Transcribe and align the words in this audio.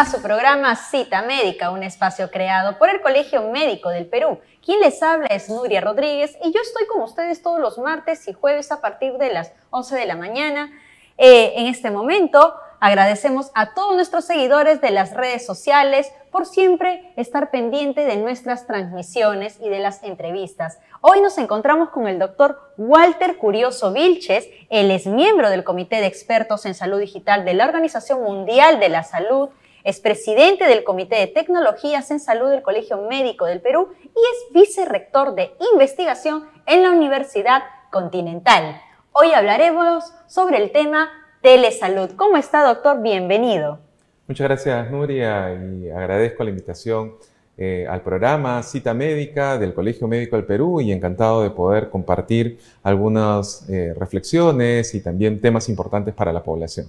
a 0.00 0.06
su 0.06 0.22
programa 0.22 0.74
Cita 0.76 1.20
Médica, 1.20 1.70
un 1.70 1.82
espacio 1.82 2.30
creado 2.30 2.78
por 2.78 2.88
el 2.88 3.02
Colegio 3.02 3.50
Médico 3.50 3.90
del 3.90 4.06
Perú. 4.06 4.40
Quien 4.64 4.80
les 4.80 5.02
habla 5.02 5.26
es 5.26 5.50
Nuria 5.50 5.82
Rodríguez 5.82 6.38
y 6.42 6.52
yo 6.52 6.60
estoy 6.62 6.86
con 6.86 7.02
ustedes 7.02 7.42
todos 7.42 7.60
los 7.60 7.76
martes 7.76 8.26
y 8.26 8.32
jueves 8.32 8.72
a 8.72 8.80
partir 8.80 9.18
de 9.18 9.30
las 9.30 9.52
11 9.68 9.96
de 9.96 10.06
la 10.06 10.16
mañana. 10.16 10.72
Eh, 11.18 11.52
en 11.56 11.66
este 11.66 11.90
momento 11.90 12.54
agradecemos 12.80 13.50
a 13.54 13.74
todos 13.74 13.94
nuestros 13.94 14.24
seguidores 14.24 14.80
de 14.80 14.90
las 14.90 15.12
redes 15.12 15.44
sociales 15.44 16.10
por 16.30 16.46
siempre 16.46 17.12
estar 17.16 17.50
pendiente 17.50 18.06
de 18.06 18.16
nuestras 18.16 18.66
transmisiones 18.66 19.58
y 19.60 19.68
de 19.68 19.80
las 19.80 20.02
entrevistas. 20.02 20.78
Hoy 21.02 21.20
nos 21.20 21.36
encontramos 21.36 21.90
con 21.90 22.08
el 22.08 22.18
doctor 22.18 22.72
Walter 22.78 23.36
Curioso 23.36 23.92
Vilches. 23.92 24.48
Él 24.70 24.90
es 24.92 25.06
miembro 25.06 25.50
del 25.50 25.62
Comité 25.62 25.96
de 25.96 26.06
Expertos 26.06 26.64
en 26.64 26.72
Salud 26.72 27.00
Digital 27.00 27.44
de 27.44 27.52
la 27.52 27.66
Organización 27.66 28.22
Mundial 28.22 28.80
de 28.80 28.88
la 28.88 29.02
Salud, 29.02 29.50
es 29.84 30.00
presidente 30.00 30.66
del 30.66 30.84
Comité 30.84 31.16
de 31.16 31.26
Tecnologías 31.26 32.10
en 32.10 32.20
Salud 32.20 32.50
del 32.50 32.62
Colegio 32.62 32.98
Médico 33.08 33.46
del 33.46 33.60
Perú 33.60 33.88
y 34.02 34.06
es 34.06 34.52
vicerrector 34.52 35.34
de 35.34 35.52
investigación 35.72 36.44
en 36.66 36.82
la 36.82 36.90
Universidad 36.90 37.62
Continental. 37.90 38.80
Hoy 39.12 39.32
hablaremos 39.32 40.12
sobre 40.26 40.62
el 40.62 40.70
tema 40.72 41.08
telesalud. 41.42 42.10
¿Cómo 42.16 42.36
está, 42.36 42.64
doctor? 42.64 43.00
Bienvenido. 43.02 43.78
Muchas 44.26 44.46
gracias, 44.46 44.90
Nuria, 44.90 45.52
y 45.54 45.90
agradezco 45.90 46.44
la 46.44 46.50
invitación 46.50 47.14
eh, 47.56 47.86
al 47.88 48.02
programa 48.02 48.62
Cita 48.62 48.94
Médica 48.94 49.58
del 49.58 49.74
Colegio 49.74 50.06
Médico 50.06 50.36
del 50.36 50.44
Perú 50.44 50.80
y 50.80 50.92
encantado 50.92 51.42
de 51.42 51.50
poder 51.50 51.90
compartir 51.90 52.58
algunas 52.82 53.68
eh, 53.68 53.92
reflexiones 53.98 54.94
y 54.94 55.02
también 55.02 55.40
temas 55.40 55.68
importantes 55.68 56.14
para 56.14 56.32
la 56.32 56.42
población. 56.42 56.86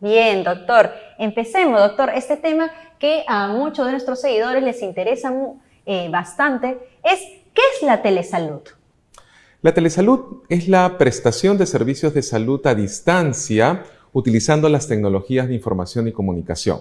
Bien, 0.00 0.44
doctor. 0.44 0.90
Empecemos, 1.18 1.80
doctor. 1.80 2.10
Este 2.14 2.36
tema 2.36 2.70
que 2.98 3.24
a 3.26 3.48
muchos 3.48 3.86
de 3.86 3.92
nuestros 3.92 4.20
seguidores 4.20 4.62
les 4.62 4.82
interesa 4.82 5.32
eh, 5.86 6.08
bastante 6.10 6.78
es 7.02 7.20
¿qué 7.54 7.62
es 7.76 7.82
la 7.82 8.02
telesalud? 8.02 8.60
La 9.60 9.74
telesalud 9.74 10.42
es 10.48 10.68
la 10.68 10.98
prestación 10.98 11.58
de 11.58 11.66
servicios 11.66 12.14
de 12.14 12.22
salud 12.22 12.64
a 12.66 12.74
distancia 12.76 13.84
utilizando 14.12 14.68
las 14.68 14.86
tecnologías 14.86 15.48
de 15.48 15.54
información 15.54 16.06
y 16.06 16.12
comunicación. 16.12 16.78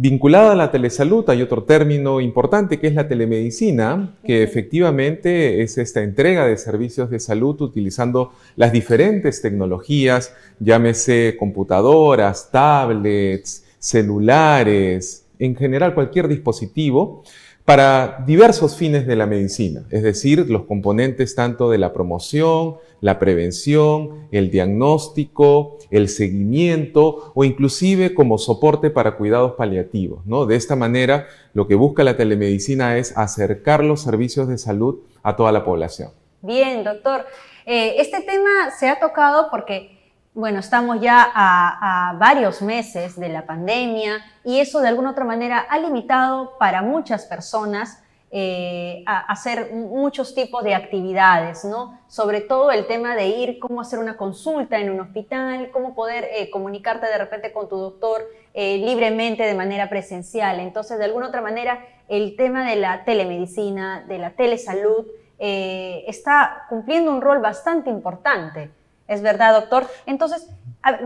Vinculada 0.00 0.52
a 0.52 0.54
la 0.54 0.70
telesalud 0.70 1.28
hay 1.28 1.42
otro 1.42 1.64
término 1.64 2.20
importante 2.20 2.78
que 2.78 2.86
es 2.86 2.94
la 2.94 3.08
telemedicina, 3.08 4.14
que 4.24 4.44
efectivamente 4.44 5.60
es 5.60 5.76
esta 5.76 6.04
entrega 6.04 6.46
de 6.46 6.56
servicios 6.56 7.10
de 7.10 7.18
salud 7.18 7.60
utilizando 7.60 8.30
las 8.54 8.70
diferentes 8.70 9.42
tecnologías, 9.42 10.32
llámese 10.60 11.34
computadoras, 11.36 12.48
tablets, 12.52 13.64
celulares, 13.80 15.26
en 15.40 15.56
general 15.56 15.94
cualquier 15.94 16.28
dispositivo 16.28 17.24
para 17.68 18.24
diversos 18.24 18.76
fines 18.76 19.06
de 19.06 19.14
la 19.14 19.26
medicina, 19.26 19.82
es 19.90 20.02
decir, 20.02 20.48
los 20.48 20.64
componentes 20.64 21.34
tanto 21.34 21.68
de 21.68 21.76
la 21.76 21.92
promoción, 21.92 22.78
la 23.02 23.18
prevención, 23.18 24.26
el 24.32 24.50
diagnóstico, 24.50 25.76
el 25.90 26.08
seguimiento 26.08 27.30
o 27.34 27.44
inclusive 27.44 28.14
como 28.14 28.38
soporte 28.38 28.88
para 28.88 29.18
cuidados 29.18 29.52
paliativos. 29.52 30.24
¿no? 30.24 30.46
De 30.46 30.56
esta 30.56 30.76
manera, 30.76 31.26
lo 31.52 31.68
que 31.68 31.74
busca 31.74 32.04
la 32.04 32.16
telemedicina 32.16 32.96
es 32.96 33.14
acercar 33.18 33.84
los 33.84 34.00
servicios 34.00 34.48
de 34.48 34.56
salud 34.56 35.00
a 35.22 35.36
toda 35.36 35.52
la 35.52 35.62
población. 35.62 36.12
Bien, 36.40 36.82
doctor. 36.84 37.26
Eh, 37.66 37.96
este 37.98 38.22
tema 38.22 38.70
se 38.78 38.88
ha 38.88 38.98
tocado 38.98 39.48
porque 39.50 39.97
bueno, 40.38 40.60
estamos 40.60 41.00
ya 41.00 41.32
a, 41.34 42.14
varios 42.16 42.62
meses 42.62 43.18
de 43.18 43.28
la 43.28 43.44
pandemia 43.44 44.24
y 44.44 44.60
eso 44.60 44.80
de 44.80 44.86
alguna 44.86 45.10
otra 45.10 45.24
manera 45.24 45.58
ha 45.58 45.80
limitado 45.80 46.56
para 46.58 46.80
muchas 46.80 47.26
personas 47.26 48.04
eh, 48.30 49.02
a 49.04 49.32
hacer 49.32 49.72
muchos 49.72 50.36
tipos 50.36 50.62
de 50.62 50.76
actividades, 50.76 51.64
¿no? 51.64 51.98
Sobre 52.06 52.40
todo 52.40 52.70
el 52.70 52.86
tema 52.86 53.16
de 53.16 53.26
ir, 53.26 53.58
cómo 53.58 53.80
hacer 53.80 53.98
una 53.98 54.16
consulta 54.16 54.78
en 54.78 54.90
un 54.90 55.00
hospital, 55.00 55.70
cómo 55.72 55.96
poder 55.96 56.28
eh, 56.32 56.50
comunicarte 56.50 57.06
de 57.06 57.18
repente 57.18 57.52
con 57.52 57.68
tu 57.68 57.76
doctor 57.76 58.24
eh, 58.54 58.78
libremente 58.78 59.42
de 59.42 59.54
manera 59.54 59.88
presencial. 59.88 60.60
Entonces, 60.60 60.98
de 60.98 61.06
alguna 61.06 61.26
otra 61.26 61.40
manera, 61.40 61.84
el 62.06 62.36
tema 62.36 62.70
de 62.70 62.76
la 62.76 63.02
telemedicina, 63.04 64.04
de 64.06 64.18
la 64.18 64.30
telesalud, 64.30 65.04
está 65.40 66.64
cumpliendo 66.68 67.12
un 67.12 67.20
rol 67.20 67.38
bastante 67.38 67.90
importante. 67.90 68.72
¿Es 69.08 69.22
verdad, 69.22 69.58
doctor? 69.58 69.86
Entonces, 70.06 70.46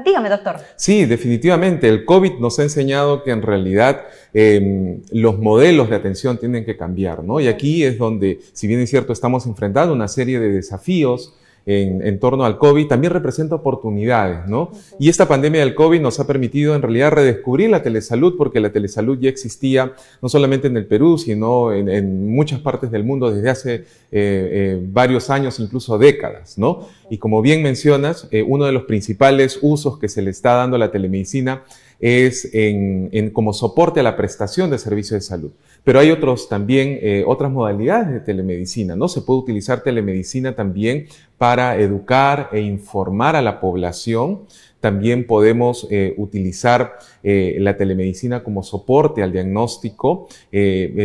dígame, 0.05 0.29
doctor. 0.29 0.57
Sí, 0.77 1.07
definitivamente. 1.07 1.89
El 1.89 2.05
COVID 2.05 2.39
nos 2.41 2.59
ha 2.59 2.65
enseñado 2.65 3.23
que 3.23 3.31
en 3.31 3.43
realidad 3.43 4.03
em, 4.35 5.03
los 5.13 5.39
modelos 5.39 5.89
de 5.89 5.97
atención 5.97 6.37
tienen 6.39 6.65
que 6.65 6.77
cambiar, 6.77 7.23
¿no? 7.23 7.41
Y 7.41 7.47
aquí 7.47 7.85
es 7.85 7.99
donde, 7.99 8.41
si 8.53 8.67
bien 8.67 8.81
es 8.81 8.91
cierto, 8.91 9.13
estamos 9.13 9.47
enfrentando 9.47 9.95
una 9.95 10.09
serie 10.09 10.41
de 10.41 10.51
desafíos 10.51 11.35
en, 11.65 12.19
torno 12.19 12.45
al 12.45 12.59
COVID 12.59 12.89
también 12.89 13.13
representa 13.13 13.55
oportunidades, 13.55 14.49
¿no? 14.49 14.71
Y 14.99 15.09
esta 15.09 15.29
pandemia 15.29 15.61
del 15.61 15.75
COVID 15.75 16.01
nos 16.01 16.19
ha 16.19 16.27
permitido 16.27 16.75
en 16.75 16.83
realidad 16.83 17.13
redescubrir 17.13 17.71
la 17.71 17.83
telesalud, 17.83 18.35
porque 18.37 18.61
la 18.61 18.73
telesalud 18.73 19.19
ya 19.21 19.29
existía 19.29 19.93
no 20.21 20.29
solamente 20.29 20.67
en 20.67 20.77
el 20.77 20.87
Perú, 20.87 21.19
sino 21.19 21.73
en, 21.73 22.33
muchas 22.33 22.61
partes 22.61 22.91
del 22.91 23.05
mundo 23.05 23.31
desde 23.31 23.51
hace 23.51 23.75
eh, 23.75 23.85
eh, 24.11 24.81
varios 24.83 25.31
años, 25.31 25.61
incluso 25.61 25.99
décadas, 25.99 26.59
¿no? 26.59 26.89
Y 27.11 27.19
como 27.19 27.43
bien 27.43 27.63
mencionas, 27.63 28.27
eh, 28.31 28.43
uno 28.43 28.65
de 28.65 28.73
los 28.73 28.85
principales 28.85 29.59
usos 29.63 29.99
que 29.99 30.09
se 30.09 30.23
le 30.23 30.31
está 30.31 30.55
dando 30.55 30.77
a 30.77 30.79
la 30.79 30.91
telemedicina 30.91 31.63
es 32.03 32.49
en, 32.53 33.31
como 33.31 33.53
soporte 33.53 34.01
a 34.01 34.03
la 34.03 34.17
prestación 34.17 34.71
de 34.71 34.79
servicios 34.79 35.21
de 35.21 35.21
salud. 35.21 35.51
Pero 35.85 35.99
hay 35.99 36.11
otros 36.11 36.49
también, 36.49 36.99
eh, 37.03 37.25
otras 37.27 37.51
modalidades 37.51 38.09
de 38.13 38.21
telemedicina, 38.21 38.95
¿no? 38.95 39.09
Se 39.09 39.23
puede 39.23 39.41
utilizar 39.41 39.83
telemedicina 39.83 40.55
también 40.55 41.07
para 41.39 41.77
educar 41.77 42.51
e 42.53 42.61
informar 42.61 43.35
a 43.35 43.43
la 43.43 43.61
población 43.61 44.43
también 44.79 45.29
podemos 45.29 45.87
eh, 45.93 46.13
utilizar 46.17 46.99
eh, 47.23 47.57
la 47.61 47.77
telemedicina 47.77 48.43
como 48.43 48.65
soporte 48.65 49.23
al 49.23 49.31
diagnóstico. 49.31 50.27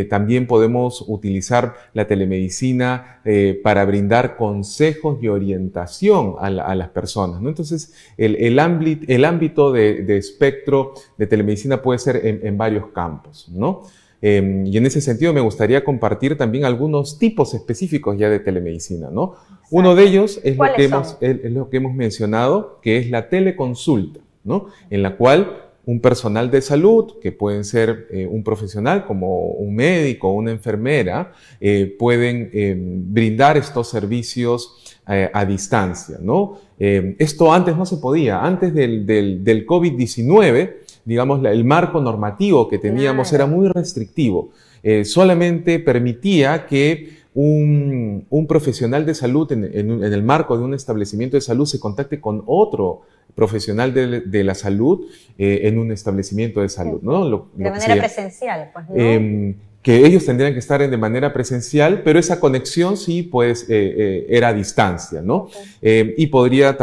También 0.10 0.48
podemos 0.48 1.06
utilizar 1.08 1.76
la 1.94 2.08
telemedicina 2.08 3.22
para 3.64 3.86
brindar 3.86 4.36
consejos 4.36 5.20
y 5.22 5.28
orientación 5.28 6.38
a, 6.40 6.50
las 6.50 6.90
personas. 6.90 7.40
¿no? 7.40 7.50
Entonces, 7.50 7.94
el, 8.18 8.58
ámbito, 8.58 9.06
el 9.08 9.24
ámbito 9.24 9.72
de, 9.72 10.18
espectro 10.18 10.96
de 11.20 11.28
telemedicina 11.28 11.80
puede 11.80 12.00
ser 12.00 12.26
en, 12.26 12.40
en 12.48 12.58
varios 12.58 12.88
campos. 12.88 13.48
¿no? 13.52 13.84
Em, 14.22 14.66
y 14.66 14.78
en 14.78 14.86
ese 14.86 15.02
sentido 15.02 15.34
me 15.34 15.42
gustaría 15.42 15.84
compartir 15.84 16.38
también 16.38 16.66
algunos 16.66 17.20
tipos 17.20 17.54
específicos 17.54 18.18
ya 18.18 18.30
de 18.30 18.40
telemedicina, 18.40 19.10
¿no? 19.12 19.36
Uno 19.70 19.96
de 19.96 20.04
ellos 20.04 20.40
es 20.44 20.58
lo, 20.58 20.66
que 20.76 20.86
hemos, 20.86 21.18
es 21.22 21.52
lo 21.52 21.70
que 21.70 21.78
hemos 21.78 21.94
mencionado, 21.94 22.80
que 22.82 22.98
es 22.98 23.10
la 23.10 23.30
teleconsulta, 23.30 24.22
¿no? 24.44 24.68
En 24.90 25.04
la 25.04 25.18
cual 25.18 25.68
un 25.88 26.02
personal 26.02 26.52
de 26.52 26.62
salud, 26.62 27.14
que 27.22 27.32
pueden 27.32 27.64
ser 27.64 28.08
eh, 28.12 28.28
un 28.28 28.44
profesional 28.44 29.06
como 29.06 29.52
un 29.52 29.74
médico 29.74 30.28
o 30.28 30.34
una 30.34 30.52
enfermera, 30.52 31.32
eh, 31.62 31.96
pueden 31.98 32.50
em, 32.52 33.14
brindar 33.14 33.56
estos 33.56 33.90
servicios 33.90 34.98
eh, 35.08 35.30
a 35.34 35.46
distancia, 35.46 36.18
¿no? 36.22 36.60
Em, 36.78 37.16
esto 37.20 37.54
antes 37.54 37.78
no 37.78 37.86
se 37.86 37.98
podía, 37.98 38.44
antes 38.44 38.74
del, 38.74 39.06
del, 39.06 39.46
del 39.46 39.66
COVID-19, 39.66 40.74
digamos, 41.08 41.44
el 41.46 41.64
marco 41.64 42.02
normativo 42.02 42.68
que 42.68 42.78
teníamos 42.78 43.32
era 43.32 43.46
muy 43.46 43.70
restrictivo. 43.70 44.50
Eh, 44.84 45.06
solamente 45.06 45.80
permitía 45.80 46.68
que 46.68 47.16
un, 47.34 48.26
profesional 48.48 49.06
de 49.06 49.16
salud 49.16 49.50
en, 49.54 49.64
el 50.04 50.24
marco 50.24 50.58
de 50.58 50.66
un 50.66 50.74
establecimiento 50.74 51.38
de 51.38 51.42
salud 51.42 51.66
se 51.66 51.80
contacte 51.80 52.20
con 52.20 52.44
otro 52.46 53.04
profesional 53.36 53.94
de, 53.94 54.44
la 54.44 54.54
salud 54.54 55.06
eh, 55.38 55.62
en 55.64 55.80
un 55.80 55.94
establecimiento 55.94 56.60
de 56.60 56.68
salud. 56.68 57.00
¿no? 57.02 57.48
de 57.56 57.72
manera 57.72 57.96
presencial, 57.96 58.72
pues, 58.74 58.86
em, 58.94 59.56
que 59.82 60.06
ellos 60.06 60.26
tendrían 60.26 60.52
que 60.52 60.60
estar 60.60 60.86
de 60.90 60.98
manera 60.98 61.32
presencial, 61.32 62.02
pero 62.04 62.20
esa 62.20 62.42
conexión 62.42 62.98
sí, 62.98 63.24
pues, 63.24 63.66
eh, 63.70 64.26
era 64.28 64.50
a 64.50 64.54
distancia, 64.54 65.22
¿no? 65.22 65.48
Y 65.82 66.28
podría, 66.28 66.78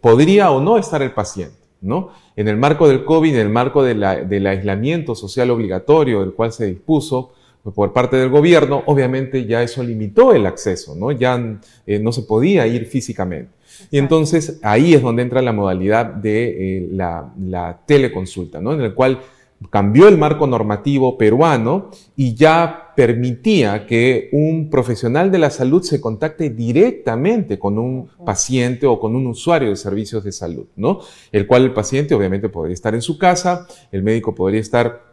podría 0.00 0.52
o 0.52 0.60
no 0.60 0.78
estar 0.78 1.02
el 1.02 1.10
paciente. 1.10 1.61
En 2.36 2.48
el 2.48 2.56
marco 2.56 2.88
del 2.88 3.04
COVID, 3.04 3.34
en 3.34 3.40
el 3.40 3.48
marco 3.48 3.82
del 3.82 4.46
aislamiento 4.46 5.14
social 5.14 5.50
obligatorio 5.50 6.20
del 6.20 6.32
cual 6.32 6.52
se 6.52 6.66
dispuso 6.66 7.32
por 7.74 7.92
parte 7.92 8.16
del 8.16 8.28
gobierno, 8.28 8.82
obviamente 8.86 9.46
ya 9.46 9.62
eso 9.62 9.82
limitó 9.82 10.32
el 10.32 10.46
acceso, 10.46 10.96
¿no? 10.96 11.12
Ya 11.12 11.60
eh, 11.86 11.98
no 12.00 12.10
se 12.12 12.22
podía 12.22 12.66
ir 12.66 12.86
físicamente. 12.86 13.52
Y 13.90 13.98
entonces 13.98 14.58
ahí 14.62 14.94
es 14.94 15.02
donde 15.02 15.22
entra 15.22 15.42
la 15.42 15.52
modalidad 15.52 16.06
de 16.06 16.78
eh, 16.78 16.88
la, 16.90 17.80
teleconsulta, 17.86 18.60
¿no? 18.60 18.74
En 18.74 18.80
el 18.80 18.94
cual 18.94 19.20
cambió 19.70 20.08
el 20.08 20.18
marco 20.18 20.46
normativo 20.46 21.16
peruano 21.18 21.90
y 22.16 22.34
ya 22.34 22.92
permitía 22.96 23.86
que 23.86 24.28
un 24.32 24.68
profesional 24.70 25.30
de 25.30 25.38
la 25.38 25.50
salud 25.50 25.82
se 25.82 26.00
contacte 26.00 26.50
directamente 26.50 27.58
con 27.58 27.78
un 27.78 28.08
paciente 28.24 28.86
o 28.86 28.98
con 29.00 29.16
un 29.16 29.26
usuario 29.26 29.70
de 29.70 29.76
servicios 29.76 30.24
de 30.24 30.32
salud, 30.32 30.66
¿no? 30.76 31.00
El 31.30 31.46
cual 31.46 31.62
el 31.64 31.72
paciente 31.72 32.14
obviamente 32.14 32.48
podría 32.48 32.74
estar 32.74 32.94
en 32.94 33.02
su 33.02 33.18
casa, 33.18 33.66
el 33.90 34.02
médico 34.02 34.34
podría 34.34 34.60
estar 34.60 35.12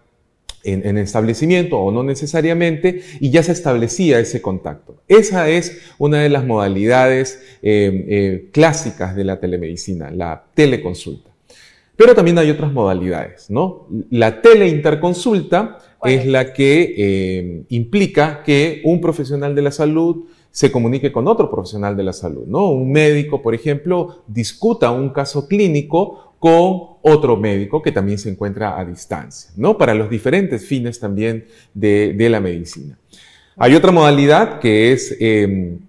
en, 0.64 0.98
establecimiento 0.98 1.80
o 1.80 1.92
no 1.92 2.04
necesariamente, 2.04 3.02
y 3.20 3.30
ya 3.30 3.44
se 3.44 3.54
establecía 3.54 4.20
ese 4.20 4.42
contacto. 4.42 5.02
Esa 5.08 5.50
es 5.50 5.80
una 5.98 6.20
de 6.20 6.30
las 6.30 6.46
modalidades 6.46 7.42
eh, 7.62 8.06
eh, 8.10 8.50
clásicas 8.52 9.16
de 9.16 9.24
la 9.24 9.40
telemedicina, 9.40 10.12
la 10.12 10.46
teleconsulta. 10.54 11.29
Pero 12.00 12.16
también 12.16 12.38
hay 12.38 12.50
otras 12.50 12.72
modalidades, 12.72 13.50
¿no? 13.50 13.86
La 14.10 14.42
teleinterconsulta 14.42 15.80
es 16.06 16.26
la 16.26 16.54
que 16.54 16.96
eh, 16.98 17.64
implica 17.68 18.42
que 18.42 18.80
un 18.86 19.02
profesional 19.02 19.54
de 19.54 19.62
la 19.62 19.72
salud 19.72 20.24
se 20.50 20.72
comunique 20.72 21.12
con 21.12 21.28
otro 21.28 21.52
profesional 21.52 21.98
de 21.98 22.04
la 22.04 22.14
salud, 22.14 22.46
¿no? 22.48 22.70
Un 22.70 22.90
médico, 22.90 23.42
por 23.42 23.54
ejemplo, 23.54 24.24
discuta 24.28 24.92
un 24.92 25.10
caso 25.10 25.46
clínico 25.46 26.36
con 26.40 27.00
otro 27.02 27.36
médico 27.36 27.82
que 27.82 27.92
también 27.92 28.18
se 28.18 28.30
encuentra 28.30 28.80
a 28.80 28.86
distancia, 28.86 29.52
¿no? 29.58 29.78
Para 29.78 29.94
los 29.94 30.10
diferentes 30.10 30.66
fines 30.66 31.02
también 31.02 31.48
de, 31.74 32.16
la 32.30 32.40
medicina. 32.40 32.98
Hay 33.58 33.76
otra 33.76 33.92
modalidad 33.92 34.60
que 34.60 34.94
es 34.94 35.18
em, 35.20 35.80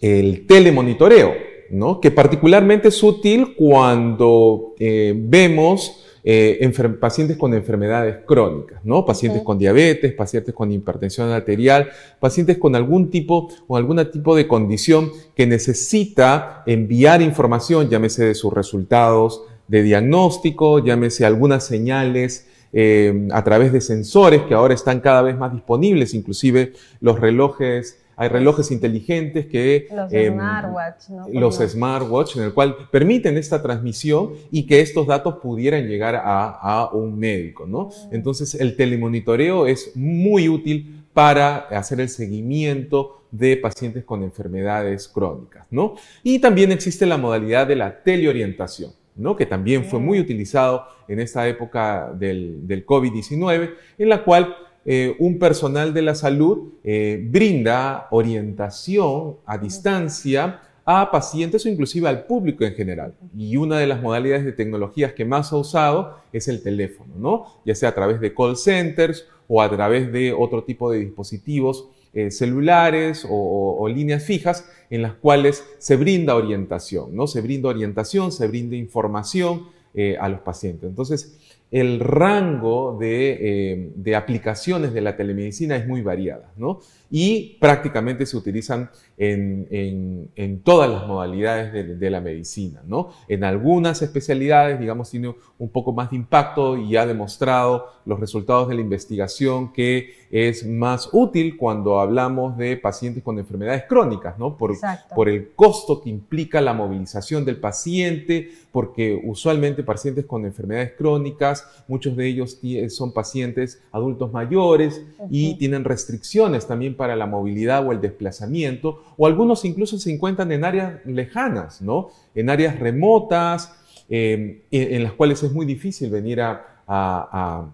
el 0.00 0.46
telemonitoreo, 0.46 1.47
¿no? 1.70 2.00
Que 2.00 2.10
particularmente 2.10 2.88
es 2.88 3.02
útil 3.02 3.54
cuando 3.56 4.74
eh, 4.78 5.14
vemos 5.16 6.04
eh, 6.24 6.70
pacientes 7.00 7.36
con 7.36 7.54
enfermedades 7.54 8.18
crónicas, 8.26 8.84
¿no? 8.84 9.06
Pacientes 9.06 9.42
con 9.42 9.58
diabetes, 9.58 10.12
pacientes 10.12 10.54
con 10.54 10.70
hipertensión 10.70 11.30
arterial, 11.30 11.88
pacientes 12.20 12.58
con 12.58 12.76
algún 12.76 13.10
tipo 13.10 13.48
o 13.66 13.76
algún 13.76 14.04
tipo 14.10 14.36
de 14.36 14.46
condición 14.46 15.10
que 15.34 15.46
necesita 15.46 16.64
enviar 16.66 17.22
información, 17.22 17.88
llámese 17.88 18.26
de 18.26 18.34
sus 18.34 18.52
resultados 18.52 19.44
de 19.68 19.82
diagnóstico, 19.82 20.84
llámese 20.84 21.24
algunas 21.24 21.64
señales 21.64 22.46
eh, 22.72 23.28
a 23.32 23.42
través 23.44 23.72
de 23.72 23.80
sensores 23.80 24.42
que 24.42 24.54
ahora 24.54 24.74
están 24.74 25.00
cada 25.00 25.22
vez 25.22 25.36
más 25.38 25.52
disponibles, 25.52 26.12
inclusive 26.12 26.72
los 27.00 27.18
relojes, 27.20 28.00
hay 28.18 28.28
relojes 28.28 28.70
inteligentes 28.70 29.46
que... 29.46 29.86
Los 29.94 30.12
em, 30.12 30.34
smartwatch, 30.34 31.08
¿no? 31.08 31.26
Los 31.32 31.56
smartwatch, 31.58 32.36
en 32.36 32.42
el 32.42 32.52
cual 32.52 32.76
permiten 32.90 33.38
esta 33.38 33.62
transmisión 33.62 34.32
y 34.50 34.66
que 34.66 34.80
estos 34.80 35.06
datos 35.06 35.36
pudieran 35.36 35.86
llegar 35.86 36.20
a, 36.22 36.90
un 36.92 37.18
médico, 37.18 37.66
¿no? 37.66 37.90
Entonces, 38.10 38.54
el 38.54 38.76
telemonitoreo 38.76 39.66
es 39.66 39.92
muy 39.94 40.48
útil 40.48 41.04
para 41.12 41.56
hacer 41.68 42.00
el 42.00 42.08
seguimiento 42.08 43.22
de 43.30 43.56
pacientes 43.56 44.04
con 44.04 44.22
enfermedades 44.22 45.06
crónicas, 45.08 45.66
¿no? 45.70 45.94
Y 46.22 46.40
también 46.40 46.72
existe 46.72 47.06
la 47.06 47.16
modalidad 47.16 47.66
de 47.66 47.76
la 47.76 48.02
teleorientación 48.02 48.92
que 49.36 49.46
también 49.46 49.84
fue 49.84 49.98
muy 49.98 50.20
utilizado 50.20 50.84
en 51.08 51.20
esta 51.20 51.48
época 51.48 52.12
del, 52.14 52.84
COVID-19, 52.86 53.74
en 53.98 54.08
la 54.08 54.22
cual 54.22 54.54
eh, 54.90 55.14
un 55.18 55.38
personal 55.38 55.92
de 55.92 56.00
la 56.00 56.14
salud 56.14 56.72
eh, 56.82 57.22
brinda 57.30 58.08
orientación 58.10 59.36
a 59.44 59.58
distancia 59.58 60.62
a 60.86 61.10
pacientes 61.10 61.66
o 61.66 61.68
inclusive 61.68 62.08
al 62.08 62.24
público 62.24 62.64
en 62.64 62.72
general. 62.72 63.12
Y 63.36 63.58
una 63.58 63.78
de 63.78 63.86
las 63.86 64.00
modalidades 64.00 64.46
de 64.46 64.52
tecnologías 64.52 65.12
que 65.12 65.26
más 65.26 65.52
ha 65.52 65.56
usado 65.56 66.16
es 66.32 66.48
el 66.48 66.62
teléfono, 66.62 67.12
¿no? 67.18 67.44
ya 67.66 67.74
sea 67.74 67.90
a 67.90 67.94
través 67.94 68.18
de 68.18 68.34
call 68.34 68.56
centers 68.56 69.26
o 69.46 69.60
a 69.60 69.68
través 69.68 70.10
de 70.10 70.32
otro 70.32 70.64
tipo 70.64 70.90
de 70.90 71.00
dispositivos 71.00 71.90
eh, 72.14 72.30
celulares 72.30 73.26
o, 73.28 73.86
líneas 73.94 74.24
fijas 74.24 74.66
en 74.88 75.02
las 75.02 75.12
cuales 75.12 75.66
se 75.76 75.96
brinda 75.96 76.34
orientación, 76.34 77.14
¿no? 77.14 77.26
Se 77.26 77.42
brinda 77.42 77.68
orientación, 77.68 78.32
se 78.32 78.48
brinda 78.48 78.74
información 78.74 79.66
eh, 79.92 80.16
a 80.18 80.30
los 80.30 80.40
pacientes. 80.40 80.88
Entonces, 80.88 81.36
el 81.70 82.00
rango 82.00 82.96
de, 82.98 83.38
eh, 83.40 83.92
de, 83.94 84.16
aplicaciones 84.16 84.92
de 84.92 85.00
la 85.00 85.16
telemedicina 85.16 85.76
es 85.76 85.86
muy 85.86 86.02
variada, 86.02 86.52
¿no? 86.56 86.80
Y 87.10 87.56
prácticamente 87.58 88.26
se 88.26 88.36
utilizan 88.36 88.90
en, 89.16 90.28
en, 90.36 90.60
todas 90.60 90.90
las 90.90 91.06
modalidades 91.06 91.98
de, 91.98 92.10
la 92.10 92.20
medicina, 92.20 92.82
¿no? 92.86 93.10
En 93.28 93.44
algunas 93.44 94.02
especialidades, 94.02 94.78
digamos, 94.78 95.10
tiene 95.10 95.34
un 95.58 95.68
poco 95.70 95.92
más 95.92 96.10
de 96.10 96.16
impacto 96.16 96.76
y 96.76 96.96
ha 96.96 97.06
demostrado 97.06 97.86
los 98.04 98.20
resultados 98.20 98.68
de 98.68 98.74
la 98.74 98.80
investigación 98.80 99.72
que 99.72 100.14
es 100.30 100.66
más 100.66 101.08
útil 101.12 101.56
cuando 101.56 101.98
hablamos 102.00 102.56
de 102.56 102.76
pacientes 102.76 103.22
con 103.22 103.38
enfermedades 103.38 103.84
crónicas, 103.88 104.38
¿no? 104.38 104.56
Por, 104.56 104.74
por 105.14 105.28
el 105.28 105.50
costo 105.52 106.02
que 106.02 106.10
implica 106.10 106.60
la 106.60 106.74
movilización 106.74 107.44
del 107.44 107.56
paciente, 107.56 108.50
porque 108.70 109.20
usualmente 109.24 109.82
pacientes 109.82 110.26
con 110.26 110.44
enfermedades 110.44 110.92
crónicas, 110.96 111.66
muchos 111.88 112.16
de 112.16 112.28
ellos 112.28 112.60
son 112.90 113.12
pacientes 113.12 113.82
adultos 113.90 114.32
mayores 114.32 115.02
y 115.30 115.56
tienen 115.56 115.84
restricciones 115.84 116.66
también 116.66 116.94
para 116.98 117.16
la 117.16 117.24
movilidad 117.24 117.86
o 117.86 117.92
el 117.92 118.02
desplazamiento, 118.02 119.02
o 119.16 119.26
algunos 119.26 119.64
incluso 119.64 119.98
se 119.98 120.12
encuentran 120.12 120.52
en 120.52 120.64
áreas 120.64 121.00
lejanas, 121.06 121.80
¿no? 121.80 122.10
En 122.34 122.50
áreas 122.50 122.78
remotas, 122.78 123.74
em, 124.10 124.60
en, 124.70 125.02
las 125.02 125.12
cuales 125.12 125.42
es 125.42 125.52
muy 125.52 125.64
difícil 125.64 126.10
venir 126.10 126.42
a, 126.42 127.64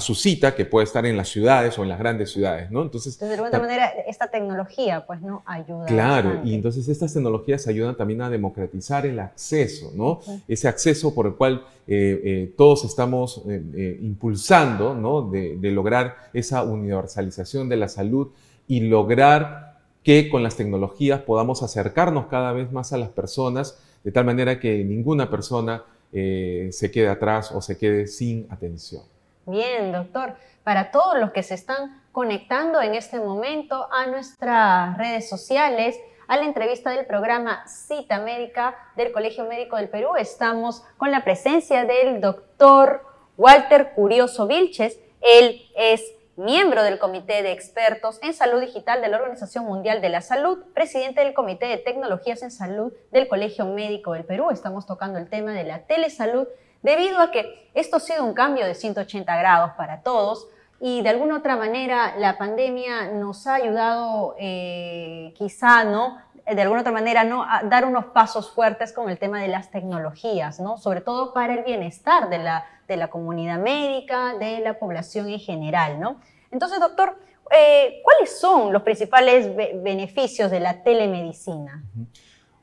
su 0.00 0.14
cita, 0.14 0.54
que 0.54 0.64
puede 0.64 0.84
estar 0.84 1.06
en 1.06 1.16
las 1.16 1.28
ciudades 1.28 1.78
o 1.78 1.82
en 1.82 1.88
las 1.88 1.98
grandes 1.98 2.32
ciudades, 2.32 2.70
¿no? 2.70 2.82
Entonces, 2.82 3.18
de 3.18 3.34
alguna 3.34 3.58
manera, 3.58 3.86
esta 4.06 4.28
tecnología, 4.28 5.06
pues, 5.06 5.20
¿no? 5.22 5.42
Ayuda. 5.46 5.86
Claro, 5.86 6.40
y 6.44 6.54
entonces 6.54 6.88
estas 6.88 7.12
tecnologías 7.14 7.66
ayudan 7.66 7.96
también 7.96 8.22
a 8.22 8.30
democratizar 8.30 9.06
el 9.06 9.20
acceso, 9.20 9.92
¿no? 9.94 10.20
Ese 10.48 10.68
acceso 10.68 11.14
por 11.14 11.26
el 11.26 11.34
cual 11.34 11.64
eh, 11.86 12.20
eh, 12.24 12.54
todos 12.56 12.84
estamos 12.84 13.42
eh, 13.48 13.98
impulsando, 14.02 14.94
¿no? 14.94 15.22
De, 15.22 15.56
de 15.56 15.70
lograr 15.70 16.16
esa 16.32 16.62
universalización 16.64 17.68
de 17.68 17.76
la 17.76 17.88
salud 17.88 18.28
y 18.66 18.80
lograr 18.80 19.78
que 20.02 20.28
con 20.28 20.42
las 20.42 20.56
tecnologías 20.56 21.20
podamos 21.22 21.62
acercarnos 21.62 22.26
cada 22.26 22.52
vez 22.52 22.70
más 22.72 22.92
a 22.92 22.98
las 22.98 23.08
personas, 23.08 23.78
de 24.04 24.12
tal 24.12 24.24
manera 24.24 24.60
que 24.60 24.84
ninguna 24.84 25.30
persona 25.30 25.84
eh, 26.14 26.68
se 26.70 26.90
quede 26.92 27.08
atrás 27.08 27.50
o 27.50 27.60
se 27.60 27.76
quede 27.76 28.06
sin 28.06 28.46
atención. 28.50 29.02
Bien, 29.46 29.90
doctor. 29.92 30.34
Para 30.62 30.92
todos 30.92 31.18
los 31.18 31.32
que 31.32 31.42
se 31.42 31.54
están 31.54 32.02
conectando 32.12 32.80
en 32.80 32.94
este 32.94 33.18
momento 33.18 33.88
a 33.92 34.06
nuestras 34.06 34.96
redes 34.96 35.28
sociales, 35.28 35.98
a 36.28 36.36
la 36.36 36.44
entrevista 36.44 36.90
del 36.90 37.04
programa 37.04 37.66
Cita 37.66 38.20
Médica 38.20 38.76
del 38.96 39.12
Colegio 39.12 39.44
Médico 39.44 39.76
del 39.76 39.88
Perú, 39.88 40.16
estamos 40.16 40.84
con 40.96 41.10
la 41.10 41.24
presencia 41.24 41.84
del 41.84 42.20
doctor 42.20 43.04
Walter 43.36 43.92
Curioso 43.94 44.46
Vilches. 44.46 44.98
Él 45.20 45.62
es 45.76 46.02
miembro 46.36 46.82
del 46.82 46.98
Comité 46.98 47.42
de 47.42 47.52
Expertos 47.52 48.18
en 48.22 48.34
Salud 48.34 48.60
Digital 48.60 49.00
de 49.00 49.08
la 49.08 49.18
Organización 49.18 49.64
Mundial 49.64 50.00
de 50.00 50.08
la 50.08 50.20
Salud, 50.20 50.58
presidente 50.74 51.20
del 51.20 51.32
Comité 51.32 51.66
de 51.66 51.76
Tecnologías 51.76 52.42
en 52.42 52.50
Salud 52.50 52.92
del 53.12 53.28
Colegio 53.28 53.66
Médico 53.66 54.12
del 54.12 54.24
Perú. 54.24 54.50
Estamos 54.50 54.86
tocando 54.86 55.18
el 55.18 55.28
tema 55.28 55.52
de 55.52 55.64
la 55.64 55.80
telesalud 55.80 56.48
debido 56.82 57.20
a 57.20 57.30
que 57.30 57.70
esto 57.74 57.96
ha 57.96 58.00
sido 58.00 58.24
un 58.24 58.34
cambio 58.34 58.66
de 58.66 58.74
180 58.74 59.36
grados 59.36 59.72
para 59.76 60.02
todos 60.02 60.48
y 60.80 61.02
de 61.02 61.08
alguna 61.08 61.38
otra 61.38 61.56
manera 61.56 62.16
la 62.18 62.36
pandemia 62.36 63.12
nos 63.12 63.46
ha 63.46 63.54
ayudado 63.54 64.34
eh, 64.38 65.32
quizá, 65.36 65.84
¿no? 65.84 66.18
de 66.46 66.60
alguna 66.60 66.82
otra 66.82 66.92
manera, 66.92 67.24
¿no? 67.24 67.42
A 67.42 67.62
dar 67.62 67.86
unos 67.86 68.06
pasos 68.06 68.50
fuertes 68.50 68.92
con 68.92 69.08
el 69.08 69.18
tema 69.18 69.40
de 69.40 69.48
las 69.48 69.70
tecnologías, 69.70 70.60
¿no? 70.60 70.76
Sobre 70.76 71.00
todo 71.00 71.32
para 71.32 71.54
el 71.54 71.64
bienestar 71.64 72.28
de 72.28 72.36
la, 72.36 72.66
de 72.88 72.96
la 72.96 73.08
comunidad 73.08 73.58
médica, 73.58 74.36
de 74.38 74.60
la 74.60 74.78
población 74.78 75.28
en 75.28 75.40
general, 75.40 76.00
¿no? 76.00 76.20
Entonces, 76.50 76.80
doctor, 76.80 77.16
eh, 77.50 78.00
¿cuáles 78.02 78.38
son 78.38 78.72
los 78.72 78.82
principales 78.82 79.54
beneficios 79.82 80.50
de 80.50 80.60
la 80.60 80.82
telemedicina? 80.82 81.84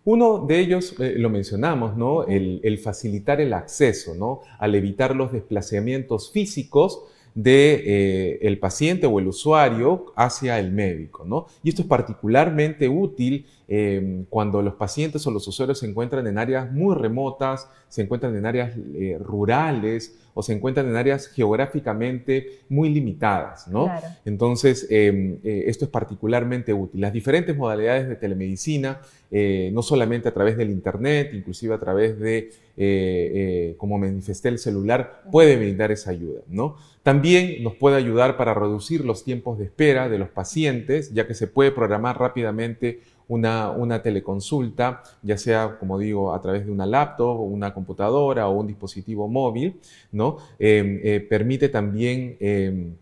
Uno 0.04 0.40
de 0.40 0.60
ellos, 0.60 0.96
eh, 1.00 1.13
lo 1.18 1.30
mencionamos, 1.30 1.96
¿no? 1.96 2.25
El, 2.25 2.80
facilitar 2.80 3.40
el 3.40 3.54
acceso, 3.54 4.16
¿no? 4.16 4.42
Al 4.58 4.74
evitar 4.74 5.16
los 5.16 5.32
desplazamientos 5.32 6.32
físicos 6.32 7.04
del 7.33 7.43
de, 7.43 8.39
eh, 8.41 8.57
paciente 8.57 9.07
o 9.07 9.19
el 9.19 9.27
usuario 9.27 10.13
hacia 10.15 10.59
el 10.59 10.71
médico, 10.71 11.23
¿no? 11.25 11.47
Y 11.63 11.69
esto 11.69 11.81
es 11.81 11.88
particularmente 11.88 12.89
útil 12.89 13.45
Em, 13.73 14.25
cuando 14.25 14.61
los 14.61 14.73
pacientes 14.73 15.25
o 15.25 15.31
los 15.31 15.47
usuarios 15.47 15.79
se 15.79 15.88
encuentran 15.88 16.27
en 16.27 16.38
áreas 16.38 16.69
muy 16.73 16.93
remotas, 16.93 17.69
se 17.88 18.01
encuentran 18.01 18.35
en 18.35 18.45
áreas 18.45 18.73
eh, 18.75 19.17
rurales 19.17 20.19
o 20.33 20.43
se 20.43 20.53
encuentran 20.53 20.88
en 20.88 20.95
áreas 20.95 21.27
geográficamente 21.27 22.59
muy 22.69 22.89
limitadas, 22.89 23.67
¿no? 23.67 23.91
Entonces, 24.25 24.88
em, 24.89 25.38
eh, 25.43 25.63
esto 25.67 25.85
es 25.85 25.91
particularmente 25.91 26.73
útil. 26.73 27.01
Las 27.01 27.13
diferentes 27.13 27.55
modalidades 27.55 28.07
de 28.07 28.15
telemedicina, 28.15 29.01
eh, 29.29 29.69
no 29.73 29.81
solamente 29.81 30.29
a 30.29 30.33
través 30.33 30.57
del 30.57 30.69
Internet, 30.69 31.31
inclusive 31.33 31.73
a 31.73 31.79
través 31.79 32.19
de, 32.19 32.51
eh, 32.77 33.75
como 33.77 33.97
manifesté, 33.97 34.50
el 34.50 34.57
celular, 34.57 35.23
puede 35.31 35.57
brindar 35.57 35.91
esa 35.91 36.11
ayuda, 36.11 36.41
¿no? 36.47 36.75
También 37.03 37.63
nos 37.63 37.75
puede 37.75 37.97
ayudar 37.97 38.38
para 38.38 38.53
reducir 38.53 39.03
los 39.03 39.23
tiempos 39.23 39.57
de 39.57 39.65
espera 39.65 40.07
de 40.07 40.19
los 40.19 40.29
pacientes, 40.29 41.13
ya 41.13 41.25
que 41.25 41.33
se 41.33 41.47
puede 41.47 41.71
programar 41.71 42.19
rápidamente 42.19 43.00
una, 43.35 44.01
teleconsulta, 44.01 45.01
ya 45.21 45.38
sea, 45.38 45.77
como 45.79 45.97
digo, 45.97 46.33
a 46.33 46.41
través 46.41 46.65
de 46.65 46.71
una 46.71 46.85
laptop 46.85 47.39
o 47.39 47.43
una 47.43 47.73
computadora 47.73 48.47
o 48.47 48.59
un 48.59 48.67
dispositivo 48.67 49.27
móvil, 49.27 49.79
¿no? 50.11 50.38
Em, 50.59 51.00
eh, 51.03 51.19
permite 51.21 51.69
también 51.69 52.38
em, 52.39 52.93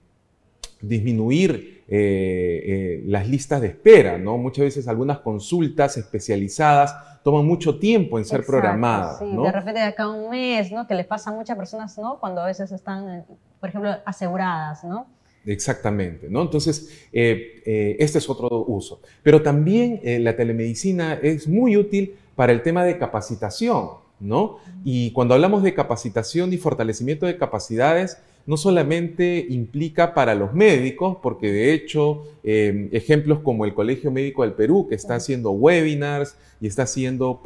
disminuir 0.81 1.83
eh, 1.87 2.63
eh, 2.65 3.03
las 3.07 3.27
listas 3.27 3.61
de 3.61 3.67
espera, 3.67 4.17
¿no? 4.17 4.37
Muchas 4.37 4.65
veces 4.65 4.87
algunas 4.87 5.19
consultas 5.19 5.97
especializadas 5.97 6.95
toman 7.23 7.45
mucho 7.45 7.79
tiempo 7.79 8.19
en 8.19 8.25
ser 8.25 8.45
programadas. 8.45 9.19
Sí, 9.19 9.25
de 9.25 9.51
repente 9.51 9.79
de 9.79 9.87
acá 9.87 10.03
a 10.03 10.09
un 10.09 10.29
mes, 10.29 10.71
¿no? 10.71 10.85
Que 10.87 10.93
les 10.93 11.07
pasa 11.07 11.31
a 11.31 11.33
muchas 11.33 11.57
personas, 11.57 11.97
¿no? 11.97 12.19
Cuando 12.19 12.41
a 12.41 12.45
veces 12.45 12.71
están, 12.71 13.25
por 13.59 13.69
ejemplo, 13.69 13.95
aseguradas, 14.05 14.83
¿no? 14.83 15.07
Exactamente, 15.45 16.27
¿no? 16.29 16.41
Entonces, 16.41 16.89
eh, 17.13 17.61
eh, 17.65 17.95
este 17.99 18.17
es 18.17 18.29
otro 18.29 18.65
uso. 18.67 18.99
Pero 19.23 19.41
también 19.41 20.01
eh, 20.03 20.19
la 20.19 20.35
telemedicina 20.35 21.13
es 21.13 21.47
muy 21.47 21.77
útil 21.77 22.15
para 22.35 22.51
el 22.51 22.61
tema 22.61 22.83
de 22.83 22.97
capacitación, 22.97 23.89
¿no? 24.19 24.57
Y 24.83 25.11
cuando 25.11 25.33
hablamos 25.33 25.63
de 25.63 25.73
capacitación 25.73 26.51
y 26.53 26.57
fortalecimiento 26.57 27.25
de 27.25 27.37
capacidades, 27.37 28.17
no 28.45 28.57
solamente 28.57 29.45
implica 29.49 30.13
para 30.13 30.35
los 30.35 30.53
médicos, 30.53 31.17
porque 31.21 31.51
de 31.51 31.73
hecho 31.73 32.23
ejemplos 32.43 33.39
como 33.39 33.65
el 33.65 33.75
Colegio 33.75 34.11
Médico 34.11 34.41
del 34.41 34.53
Perú, 34.53 34.87
que 34.89 34.95
está 34.95 35.15
haciendo 35.15 35.51
webinars 35.51 36.35
y 36.59 36.65
está 36.65 36.83
haciendo 36.83 37.41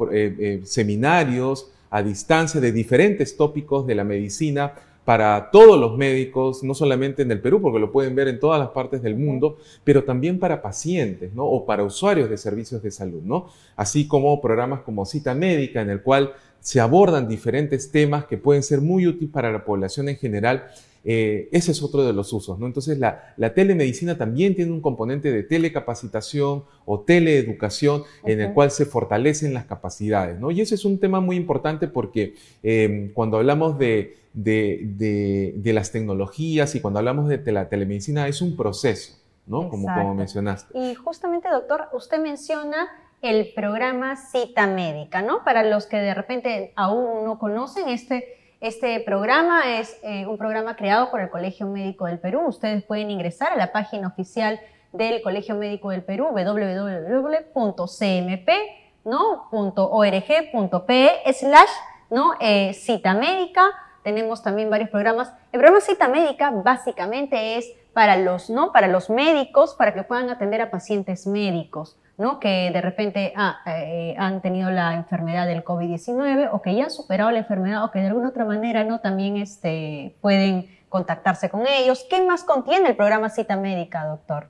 seminarios 0.62 1.70
a 1.90 2.02
distancia 2.02 2.60
de 2.60 2.72
diferentes 2.72 3.36
tópicos 3.36 3.86
de 3.86 3.94
la 3.96 4.04
medicina, 4.04 4.72
para 5.04 5.50
todos 5.50 5.78
los 5.78 5.96
médicos, 5.96 6.62
no 6.62 6.74
solamente 6.74 7.22
en 7.22 7.30
el 7.30 7.40
Perú, 7.40 7.60
porque 7.60 7.78
lo 7.78 7.92
pueden 7.92 8.14
ver 8.14 8.28
en 8.28 8.40
todas 8.40 8.58
las 8.58 8.70
partes 8.70 9.02
del 9.02 9.16
mundo, 9.16 9.58
pero 9.84 10.04
también 10.04 10.38
para 10.38 10.62
pacientes, 10.62 11.34
¿no? 11.34 11.44
O 11.44 11.66
para 11.66 11.84
usuarios 11.84 12.30
de 12.30 12.38
servicios 12.38 12.82
de 12.82 12.90
salud, 12.90 13.22
¿no? 13.22 13.48
Así 13.76 14.08
como 14.08 14.40
programas 14.40 14.80
como 14.80 15.04
Cita 15.04 15.34
Médica, 15.34 15.82
en 15.82 15.90
el 15.90 16.02
cual 16.02 16.32
se 16.60 16.80
abordan 16.80 17.28
diferentes 17.28 17.90
temas 17.90 18.24
que 18.24 18.38
pueden 18.38 18.62
ser 18.62 18.80
muy 18.80 19.06
útiles 19.06 19.30
para 19.30 19.52
la 19.52 19.66
población 19.66 20.08
en 20.08 20.16
general. 20.16 20.68
Eh, 21.04 21.50
ese 21.52 21.72
es 21.72 21.82
otro 21.82 22.02
de 22.06 22.14
los 22.14 22.32
usos, 22.32 22.58
¿no? 22.58 22.66
Entonces, 22.66 22.98
la, 22.98 23.34
telemedicina 23.54 24.16
también 24.16 24.54
tiene 24.56 24.72
un 24.72 24.80
componente 24.80 25.30
de 25.30 25.42
telecapacitación 25.42 26.64
o 26.86 27.00
teleeducación 27.00 28.04
en 28.24 28.40
el 28.40 28.54
cual 28.54 28.70
se 28.70 28.86
fortalecen 28.86 29.52
las 29.52 29.66
capacidades, 29.66 30.40
¿no? 30.40 30.50
Y 30.50 30.62
ese 30.62 30.76
es 30.76 30.86
un 30.86 30.98
tema 30.98 31.20
muy 31.20 31.36
importante 31.36 31.88
porque 31.88 32.36
eh, 32.62 33.10
cuando 33.12 33.36
hablamos 33.36 33.78
de 33.78 34.23
de, 34.34 35.70
las 35.72 35.92
tecnologías 35.92 36.74
y 36.74 36.80
cuando 36.80 36.98
hablamos 36.98 37.28
de 37.28 37.52
la 37.52 37.68
telemedicina 37.68 38.26
es 38.28 38.42
un 38.42 38.56
proceso, 38.56 39.14
¿no? 39.46 39.68
Como, 39.68 39.86
como 39.86 40.14
mencionaste. 40.14 40.76
Y 40.78 40.94
justamente, 40.94 41.48
doctor, 41.48 41.88
usted 41.92 42.20
menciona 42.20 42.88
el 43.22 43.52
programa 43.54 44.16
Cita 44.16 44.66
Médica, 44.66 45.22
¿no? 45.22 45.44
Para 45.44 45.62
los 45.64 45.86
que 45.86 45.96
de 45.96 46.12
repente 46.12 46.72
aún 46.76 47.24
no 47.24 47.38
conocen, 47.38 47.88
este, 47.88 48.36
este 48.60 49.00
programa 49.00 49.78
es 49.78 49.96
eh, 50.02 50.26
un 50.26 50.36
programa 50.36 50.76
creado 50.76 51.10
por 51.10 51.20
el 51.20 51.30
Colegio 51.30 51.66
Médico 51.66 52.04
del 52.06 52.18
Perú. 52.18 52.42
Ustedes 52.46 52.82
pueden 52.84 53.10
ingresar 53.10 53.52
a 53.52 53.56
la 53.56 53.72
página 53.72 54.08
oficial 54.08 54.60
del 54.92 55.22
Colegio 55.22 55.54
Médico 55.54 55.90
del 55.90 56.02
Perú, 56.02 56.26
www.cmp.org.pe 56.32 57.52
slash 61.32 61.70
¿no? 62.10 62.34
Eh, 62.40 62.74
cita 62.74 63.14
médica 63.14 63.62
tenemos 64.04 64.42
también 64.42 64.70
varios 64.70 64.90
programas. 64.90 65.32
El 65.50 65.60
programa 65.60 65.80
Cita 65.80 66.06
Médica 66.08 66.50
básicamente 66.50 67.56
es 67.56 67.72
para 67.94 68.16
los, 68.18 68.50
¿no? 68.50 68.70
Para 68.70 68.86
los 68.86 69.08
médicos, 69.08 69.74
para 69.74 69.94
que 69.94 70.02
puedan 70.02 70.28
atender 70.28 70.60
a 70.60 70.70
pacientes 70.70 71.26
médicos, 71.26 71.96
¿no? 72.18 72.38
Que 72.38 72.70
de 72.70 72.80
repente 72.82 73.32
ah, 73.34 73.60
eh, 73.66 74.14
han 74.18 74.42
tenido 74.42 74.70
la 74.70 74.94
enfermedad 74.94 75.46
del 75.46 75.64
COVID-19 75.64 76.50
o 76.52 76.60
que 76.60 76.74
ya 76.74 76.84
han 76.84 76.90
superado 76.90 77.30
la 77.30 77.38
enfermedad 77.38 77.82
o 77.84 77.90
que 77.90 78.00
de 78.00 78.08
alguna 78.08 78.28
otra 78.28 78.44
manera, 78.44 78.84
¿no? 78.84 79.00
También 79.00 79.38
este, 79.38 80.14
pueden 80.20 80.68
contactarse 80.90 81.48
con 81.48 81.66
ellos. 81.66 82.06
¿Qué 82.08 82.22
más 82.24 82.44
contiene 82.44 82.90
el 82.90 82.96
programa 82.96 83.30
Cita 83.30 83.56
Médica, 83.56 84.04
doctor? 84.04 84.48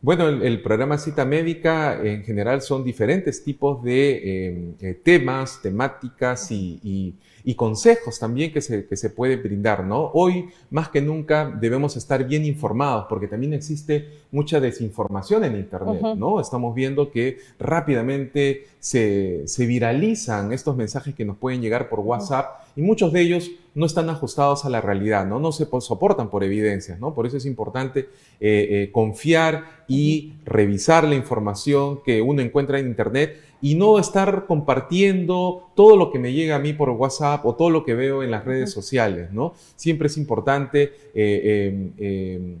Bueno, 0.00 0.26
el, 0.26 0.60
programa 0.60 0.98
Cita 0.98 1.24
Médica 1.24 1.94
en 2.02 2.24
general 2.24 2.60
son 2.60 2.82
diferentes 2.82 3.44
tipos 3.44 3.80
de 3.84 4.48
em, 4.48 4.74
eh, 4.80 4.94
temas, 4.94 5.62
temáticas 5.62 6.50
y 6.50 7.14
consejos 7.54 8.18
también 8.18 8.52
que 8.52 8.60
se, 8.60 8.86
que 8.86 8.96
se 8.96 9.10
puede 9.10 9.36
brindar, 9.36 9.84
¿no? 9.84 10.10
Hoy, 10.14 10.48
más 10.70 10.88
que 10.88 11.00
nunca, 11.00 11.50
debemos 11.60 11.96
estar 11.96 12.26
bien 12.26 12.44
informados 12.44 13.06
porque 13.08 13.26
también 13.26 13.52
existe 13.52 14.08
mucha 14.30 14.60
desinformación 14.60 15.44
en 15.44 15.56
Internet, 15.56 16.00
¿no? 16.16 16.40
Estamos 16.40 16.74
viendo 16.74 17.10
que 17.10 17.38
rápidamente 17.58 18.66
se, 18.78 19.42
se, 19.46 19.66
viralizan 19.66 20.52
estos 20.52 20.76
mensajes 20.76 21.14
que 21.14 21.24
nos 21.24 21.36
pueden 21.36 21.60
llegar 21.60 21.88
por 21.88 22.00
WhatsApp 22.00 22.62
y 22.76 22.82
muchos 22.82 23.12
de 23.12 23.20
ellos 23.20 23.50
no 23.74 23.86
están 23.86 24.10
ajustados 24.10 24.64
a 24.64 24.70
la 24.70 24.80
realidad, 24.80 25.26
¿no? 25.26 25.38
No 25.38 25.52
se 25.52 25.66
soportan 25.80 26.30
por 26.30 26.44
evidencias, 26.44 27.00
¿no? 27.00 27.14
Por 27.14 27.26
eso 27.26 27.36
es 27.36 27.46
importante 27.46 28.00
eh, 28.00 28.08
eh, 28.40 28.90
confiar 28.92 29.82
y 29.88 30.34
revisar 30.44 31.04
la 31.04 31.14
información 31.14 32.00
que 32.04 32.22
uno 32.22 32.42
encuentra 32.42 32.78
en 32.78 32.86
Internet 32.86 33.36
y 33.62 33.76
no 33.76 33.98
estar 34.00 34.46
compartiendo 34.46 35.70
todo 35.76 35.96
lo 35.96 36.10
que 36.10 36.18
me 36.18 36.32
llega 36.32 36.56
a 36.56 36.58
mí 36.58 36.72
por 36.72 36.90
WhatsApp 36.90 37.46
o 37.46 37.54
todo 37.54 37.70
lo 37.70 37.84
que 37.84 37.94
veo 37.94 38.24
en 38.24 38.32
las 38.32 38.44
redes 38.44 38.72
sociales, 38.72 39.32
¿no? 39.32 39.54
Siempre 39.76 40.08
es 40.08 40.18
importante 40.18 40.92
eh, 41.14 41.70
em, 41.72 41.92
em, 41.96 42.56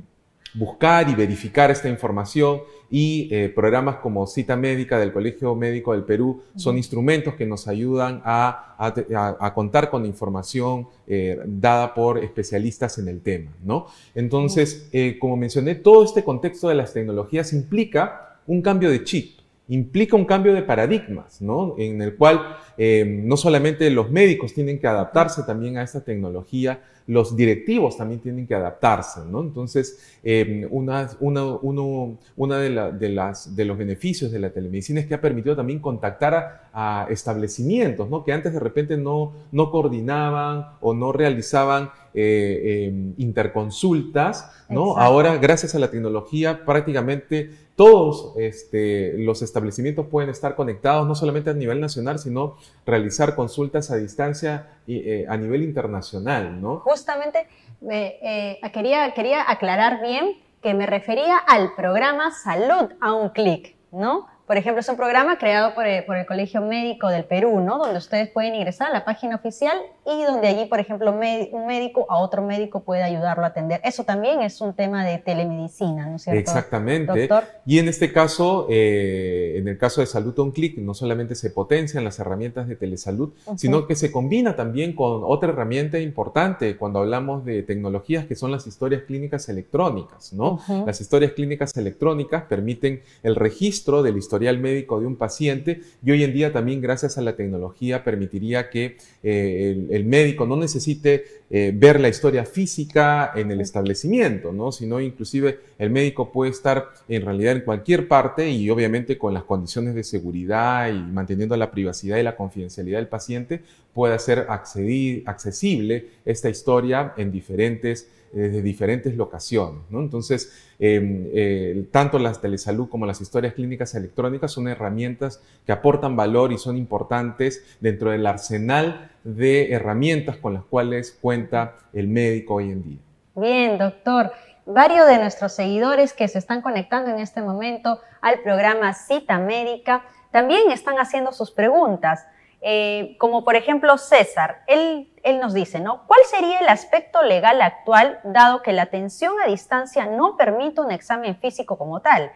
buscar 0.54 1.08
y 1.08 1.14
verificar 1.14 1.70
esta 1.70 1.88
información 1.88 2.60
y 2.88 3.26
eh, 3.32 3.48
programas 3.48 3.96
como 3.96 4.26
Cita 4.26 4.54
Médica 4.54 4.98
del 4.98 5.12
Colegio 5.12 5.56
Médico 5.56 5.92
del 5.92 6.04
Perú 6.04 6.42
son 6.54 6.76
instrumentos 6.76 7.34
que 7.34 7.46
nos 7.46 7.66
ayudan 7.66 8.20
a, 8.24 9.52
contar 9.54 9.90
con 9.90 10.06
información 10.06 10.86
eh, 11.08 11.40
dada 11.46 11.94
por 11.94 12.22
especialistas 12.22 12.98
en 12.98 13.08
el 13.08 13.22
tema, 13.22 13.50
¿no? 13.64 13.86
Entonces, 14.14 14.88
como 15.18 15.36
mencioné, 15.36 15.74
todo 15.74 16.04
este 16.04 16.22
contexto 16.22 16.68
de 16.68 16.74
las 16.76 16.92
tecnologías 16.92 17.52
implica 17.54 18.38
un 18.46 18.60
cambio 18.60 18.90
de 18.90 19.02
chip 19.02 19.41
implica 19.68 20.16
un 20.16 20.24
cambio 20.24 20.54
de 20.54 20.62
paradigmas, 20.62 21.40
¿no? 21.40 21.74
En 21.78 22.02
el 22.02 22.16
cual 22.16 22.56
eh, 22.76 23.04
no 23.06 23.36
solamente 23.36 23.88
los 23.90 24.10
médicos 24.10 24.52
tienen 24.52 24.78
que 24.78 24.86
adaptarse 24.86 25.44
también 25.44 25.78
a 25.78 25.82
esta 25.82 26.04
tecnología, 26.04 26.80
los 27.06 27.36
directivos 27.36 27.96
también 27.96 28.20
tienen 28.20 28.46
que 28.46 28.54
adaptarse, 28.54 29.20
¿no? 29.28 29.40
Entonces, 29.40 30.18
eh, 30.22 30.66
una, 30.70 31.10
una, 31.20 32.58
de, 32.58 33.08
las, 33.08 33.56
de 33.56 33.64
los 33.64 33.76
beneficios 33.76 34.30
de 34.30 34.38
la 34.38 34.50
telemedicina 34.50 35.00
es 35.00 35.06
que 35.06 35.14
ha 35.14 35.20
permitido 35.20 35.56
también 35.56 35.80
contactar 35.80 36.70
a, 36.72 37.06
establecimientos, 37.10 38.08
¿no? 38.08 38.24
Que 38.24 38.32
antes 38.32 38.52
de 38.52 38.60
repente 38.60 38.96
no, 38.96 39.32
no 39.50 39.70
coordinaban 39.70 40.76
o 40.80 40.94
no 40.94 41.12
realizaban 41.12 41.90
eh, 42.14 43.12
interconsultas, 43.16 44.50
¿no? 44.68 44.96
Ahora, 44.96 45.36
gracias 45.38 45.74
a 45.74 45.78
la 45.78 45.90
tecnología, 45.90 46.64
prácticamente 46.64 47.50
todos 47.76 48.34
este, 48.36 49.14
los 49.18 49.42
establecimientos 49.42 50.06
pueden 50.06 50.30
estar 50.30 50.54
conectados, 50.54 51.06
no 51.06 51.14
solamente 51.14 51.50
a 51.50 51.54
nivel 51.54 51.80
nacional, 51.80 52.18
sino 52.18 52.56
realizar 52.86 53.34
consultas 53.34 53.90
a 53.90 53.96
distancia 53.96 54.68
y, 54.86 54.98
eh, 55.08 55.26
a 55.28 55.36
nivel 55.36 55.62
internacional, 55.62 56.60
¿no? 56.60 56.80
Justamente 56.80 57.46
eh, 57.90 58.60
quería, 58.72 59.12
quería 59.14 59.50
aclarar 59.50 60.02
bien 60.02 60.36
que 60.62 60.74
me 60.74 60.86
refería 60.86 61.36
al 61.38 61.74
programa 61.74 62.30
Salud 62.30 62.92
a 63.00 63.12
un 63.14 63.30
clic, 63.30 63.74
¿no? 63.90 64.28
Por 64.46 64.56
ejemplo, 64.56 64.80
es 64.80 64.88
un 64.88 64.96
programa 64.96 65.38
creado 65.38 65.74
por 65.74 65.86
el, 65.86 66.04
Colegio 66.26 66.60
Médico 66.60 67.08
del 67.08 67.24
Perú, 67.24 67.60
¿no? 67.60 67.78
Donde 67.78 67.98
ustedes 67.98 68.28
pueden 68.28 68.54
ingresar 68.54 68.90
a 68.90 68.92
la 68.92 69.04
página 69.04 69.36
oficial 69.36 69.78
y 70.04 70.24
donde 70.24 70.48
allí, 70.48 70.66
por 70.66 70.80
ejemplo, 70.80 71.12
un 71.12 71.66
médico 71.66 72.06
a 72.08 72.18
otro 72.18 72.42
médico 72.42 72.80
puede 72.80 73.02
ayudarlo 73.02 73.44
a 73.44 73.48
atender. 73.48 73.80
Eso 73.84 74.04
también 74.04 74.40
es 74.40 74.60
un 74.60 74.74
tema 74.74 75.04
de 75.04 75.18
telemedicina, 75.18 76.06
¿no 76.06 76.16
es 76.16 76.22
cierto? 76.22 76.40
Exactamente. 76.40 77.28
Y 77.66 77.78
en 77.78 77.88
este 77.88 78.12
caso, 78.12 78.66
eh, 78.70 79.54
en 79.56 79.68
el 79.68 79.78
caso 79.78 80.00
de 80.00 80.06
Salud 80.06 80.38
on 80.38 80.52
Click, 80.52 80.78
no 80.78 80.94
solamente 80.94 81.34
se 81.34 81.50
potencian 81.50 82.04
las 82.04 82.18
herramientas 82.18 82.68
de 82.68 82.76
telesalud, 82.76 83.32
sino 83.56 83.86
que 83.86 83.96
se 83.96 84.12
combina 84.12 84.56
también 84.56 84.94
con 84.94 85.22
otra 85.24 85.50
herramienta 85.50 85.98
importante 85.98 86.76
cuando 86.76 87.00
hablamos 87.00 87.44
de 87.44 87.62
tecnologías 87.62 88.26
que 88.26 88.36
son 88.36 88.50
las 88.50 88.66
historias 88.66 89.02
clínicas 89.02 89.48
electrónicas, 89.48 90.32
¿no? 90.32 90.60
Las 90.86 91.00
historias 91.00 91.32
clínicas 91.32 91.76
electrónicas 91.76 92.44
permiten 92.44 93.02
el 93.22 93.36
registro 93.36 94.02
de 94.02 94.12
la 94.12 94.18
historia 94.18 94.52
médico 94.58 95.00
de 95.00 95.06
un 95.06 95.16
paciente 95.16 95.80
y 96.04 96.10
hoy 96.10 96.24
en 96.24 96.32
día 96.32 96.52
también 96.52 96.80
gracias 96.80 97.18
a 97.18 97.22
la 97.22 97.36
tecnología 97.36 98.04
permitiría 98.04 98.70
que 98.70 98.96
eh, 99.22 99.86
el, 99.90 99.91
médico 100.06 100.46
no 100.46 100.56
necesite 100.56 101.24
eh, 101.50 101.72
ver 101.74 102.00
la 102.00 102.08
historia 102.08 102.46
física 102.46 103.32
en 103.34 103.50
el 103.50 103.60
establecimiento, 103.60 104.52
¿no? 104.52 104.72
Sino 104.72 105.00
inclusive 105.00 105.60
el 105.78 105.90
médico 105.90 106.32
puede 106.32 106.50
estar 106.50 106.88
en 107.08 107.24
realidad 107.24 107.52
en 107.52 107.60
cualquier 107.60 108.08
parte 108.08 108.48
y 108.50 108.70
obviamente 108.70 109.18
con 109.18 109.34
las 109.34 109.44
condiciones 109.44 109.94
de 109.94 110.02
seguridad 110.02 110.88
y 110.88 110.98
manteniendo 110.98 111.56
la 111.56 111.70
privacidad 111.70 112.16
y 112.16 112.22
la 112.22 112.36
confidencialidad 112.36 112.98
del 112.98 113.08
paciente, 113.08 113.60
puede 113.92 114.18
ser 114.18 114.46
accesible 114.48 116.06
esta 116.24 116.48
historia 116.48 117.12
en 117.16 117.30
diferentes 117.30 118.08
desde 118.32 118.62
diferentes 118.62 119.16
locaciones. 119.16 119.82
Entonces, 119.90 120.52
em, 120.78 121.28
eh, 121.32 121.86
tanto 121.90 122.18
las 122.18 122.40
telesalud 122.40 122.88
como 122.88 123.06
las 123.06 123.20
historias 123.20 123.54
clínicas 123.54 123.94
electrónicas 123.94 124.50
son 124.52 124.68
herramientas 124.68 125.42
que 125.66 125.72
aportan 125.72 126.16
valor 126.16 126.52
y 126.52 126.58
son 126.58 126.76
importantes 126.76 127.64
dentro 127.80 128.10
del 128.10 128.26
arsenal 128.26 129.10
de 129.24 129.72
herramientas 129.72 130.36
con 130.36 130.54
las 130.54 130.64
cuales 130.64 131.16
cuenta 131.20 131.76
el 131.92 132.08
médico 132.08 132.54
hoy 132.54 132.70
en 132.70 132.82
día. 132.82 132.98
Bien, 133.34 133.78
doctor. 133.78 134.32
Varios 134.64 135.08
de 135.08 135.18
nuestros 135.18 135.52
seguidores 135.52 136.12
que 136.12 136.28
se 136.28 136.38
están 136.38 136.62
conectando 136.62 137.10
en 137.10 137.18
este 137.18 137.42
momento 137.42 138.00
al 138.20 138.40
programa 138.40 138.94
Cita 138.94 139.38
Médica 139.38 140.04
también 140.30 140.70
están 140.70 140.96
haciendo 140.96 141.32
sus 141.32 141.50
preguntas. 141.50 142.26
Eh, 142.64 143.16
como 143.18 143.44
por 143.44 143.56
ejemplo 143.56 143.98
César, 143.98 144.62
él, 144.68 145.12
él 145.24 145.40
nos 145.40 145.52
dice, 145.52 145.80
¿no? 145.80 146.06
¿Cuál 146.06 146.20
sería 146.30 146.60
el 146.60 146.68
aspecto 146.68 147.20
legal 147.22 147.60
actual 147.60 148.20
dado 148.22 148.62
que 148.62 148.72
la 148.72 148.82
atención 148.82 149.34
a 149.44 149.48
distancia 149.48 150.06
no 150.06 150.36
permite 150.36 150.80
un 150.80 150.92
examen 150.92 151.36
físico 151.36 151.76
como 151.76 152.00
tal? 152.00 152.30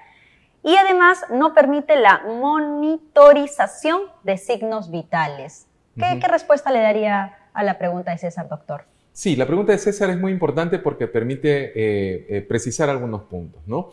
Y 0.65 0.75
además 0.77 1.25
no 1.31 1.55
permite 1.55 1.95
la 1.95 2.23
monitorización 2.27 4.03
de 4.25 4.37
signos 4.37 4.91
vitales. 4.91 5.69
¿Qué, 5.97 6.19
¿Qué, 6.21 6.27
respuesta 6.27 6.73
le 6.73 6.81
daría 6.81 7.39
a 7.55 7.63
la 7.63 7.79
pregunta 7.79 8.11
de 8.11 8.19
César, 8.19 8.49
doctor? 8.49 8.85
Sí, 9.13 9.37
la 9.37 9.47
pregunta 9.47 9.73
de 9.73 9.79
César 9.79 10.11
es 10.11 10.19
muy 10.19 10.33
importante 10.33 10.79
porque 10.79 11.07
permite 11.07 11.67
eh, 11.67 12.27
eh, 12.29 12.43
precisar 12.43 12.91
algunos 12.91 13.23
puntos, 13.23 13.63
¿no? 13.67 13.91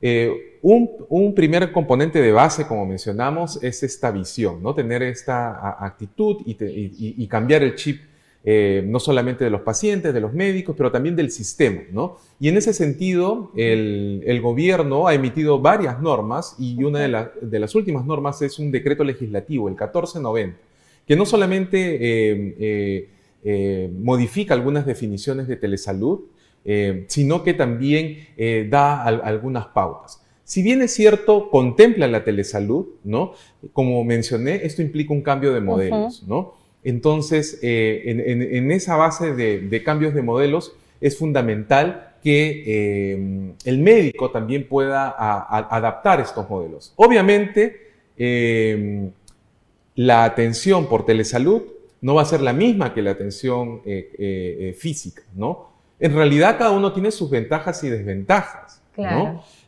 Eh, 0.00 0.58
un, 0.62 1.34
primer 1.34 1.72
componente 1.72 2.20
de 2.20 2.32
base, 2.32 2.66
como 2.66 2.84
mencionamos, 2.86 3.62
es 3.62 3.82
esta 3.82 4.10
visión, 4.10 4.62
¿no? 4.62 4.74
Tener 4.74 5.02
esta 5.02 5.84
actitud 5.84 6.38
y, 6.44 7.26
cambiar 7.28 7.62
el 7.62 7.76
chip 7.76 8.02
eh, 8.44 8.84
no 8.86 9.00
solamente 9.00 9.44
de 9.44 9.50
los 9.50 9.62
pacientes, 9.62 10.12
de 10.12 10.20
los 10.20 10.32
médicos, 10.32 10.74
pero 10.76 10.90
también 10.90 11.16
del 11.16 11.30
sistema, 11.30 11.82
¿no? 11.92 12.18
Y 12.40 12.48
en 12.48 12.56
ese 12.56 12.72
sentido, 12.72 13.52
el, 13.56 14.40
gobierno 14.42 15.06
ha 15.06 15.14
emitido 15.14 15.60
varias 15.60 16.00
normas 16.00 16.56
y 16.58 16.82
una 16.82 17.00
de, 17.40 17.58
las 17.58 17.74
últimas 17.74 18.04
normas 18.04 18.42
es 18.42 18.58
un 18.58 18.70
decreto 18.70 19.04
legislativo, 19.04 19.68
el 19.68 19.74
1490, 19.74 20.58
que 21.06 21.16
no 21.16 21.24
solamente 21.24 23.08
eh, 23.44 23.90
modifica 23.98 24.54
algunas 24.54 24.84
definiciones 24.84 25.46
de 25.46 25.56
telesalud, 25.56 26.20
eh, 26.68 27.04
sino 27.06 27.44
que 27.44 27.54
también 27.54 28.26
eh, 28.36 28.66
da 28.68 29.04
algunas 29.04 29.66
pautas. 29.66 30.20
Si 30.42 30.62
bien 30.62 30.82
es 30.82 30.92
cierto, 30.92 31.48
contempla 31.48 32.08
la 32.08 32.24
telesalud, 32.24 32.86
¿no? 33.04 33.34
Como 33.72 34.02
mencioné, 34.02 34.66
esto 34.66 34.82
implica 34.82 35.12
un 35.12 35.22
cambio 35.22 35.54
de 35.54 35.60
modelos, 35.60 36.24
¿no? 36.26 36.54
Entonces, 36.82 37.60
eh, 37.62 38.02
en, 38.50 38.72
esa 38.72 38.96
base 38.96 39.34
de, 39.34 39.82
cambios 39.84 40.12
de 40.12 40.22
modelos 40.22 40.74
es 41.00 41.16
fundamental 41.16 42.14
que 42.22 43.54
el 43.64 43.78
médico 43.78 44.32
también 44.32 44.66
pueda 44.66 45.14
adaptar 45.70 46.20
estos 46.20 46.50
modelos. 46.50 46.92
Obviamente, 46.96 47.92
la 49.94 50.24
atención 50.24 50.88
por 50.88 51.06
telesalud 51.06 51.62
no 52.00 52.14
va 52.16 52.22
a 52.22 52.24
ser 52.24 52.40
la 52.40 52.52
misma 52.52 52.92
que 52.92 53.02
la 53.02 53.12
atención 53.12 53.82
física, 54.76 55.22
¿no? 55.34 55.75
En 55.98 56.14
realidad 56.14 56.58
cada 56.58 56.70
uno 56.70 56.92
tiene 56.92 57.10
sus 57.10 57.30
ventajas 57.30 57.82
y 57.84 57.88
desventajas. 57.88 58.82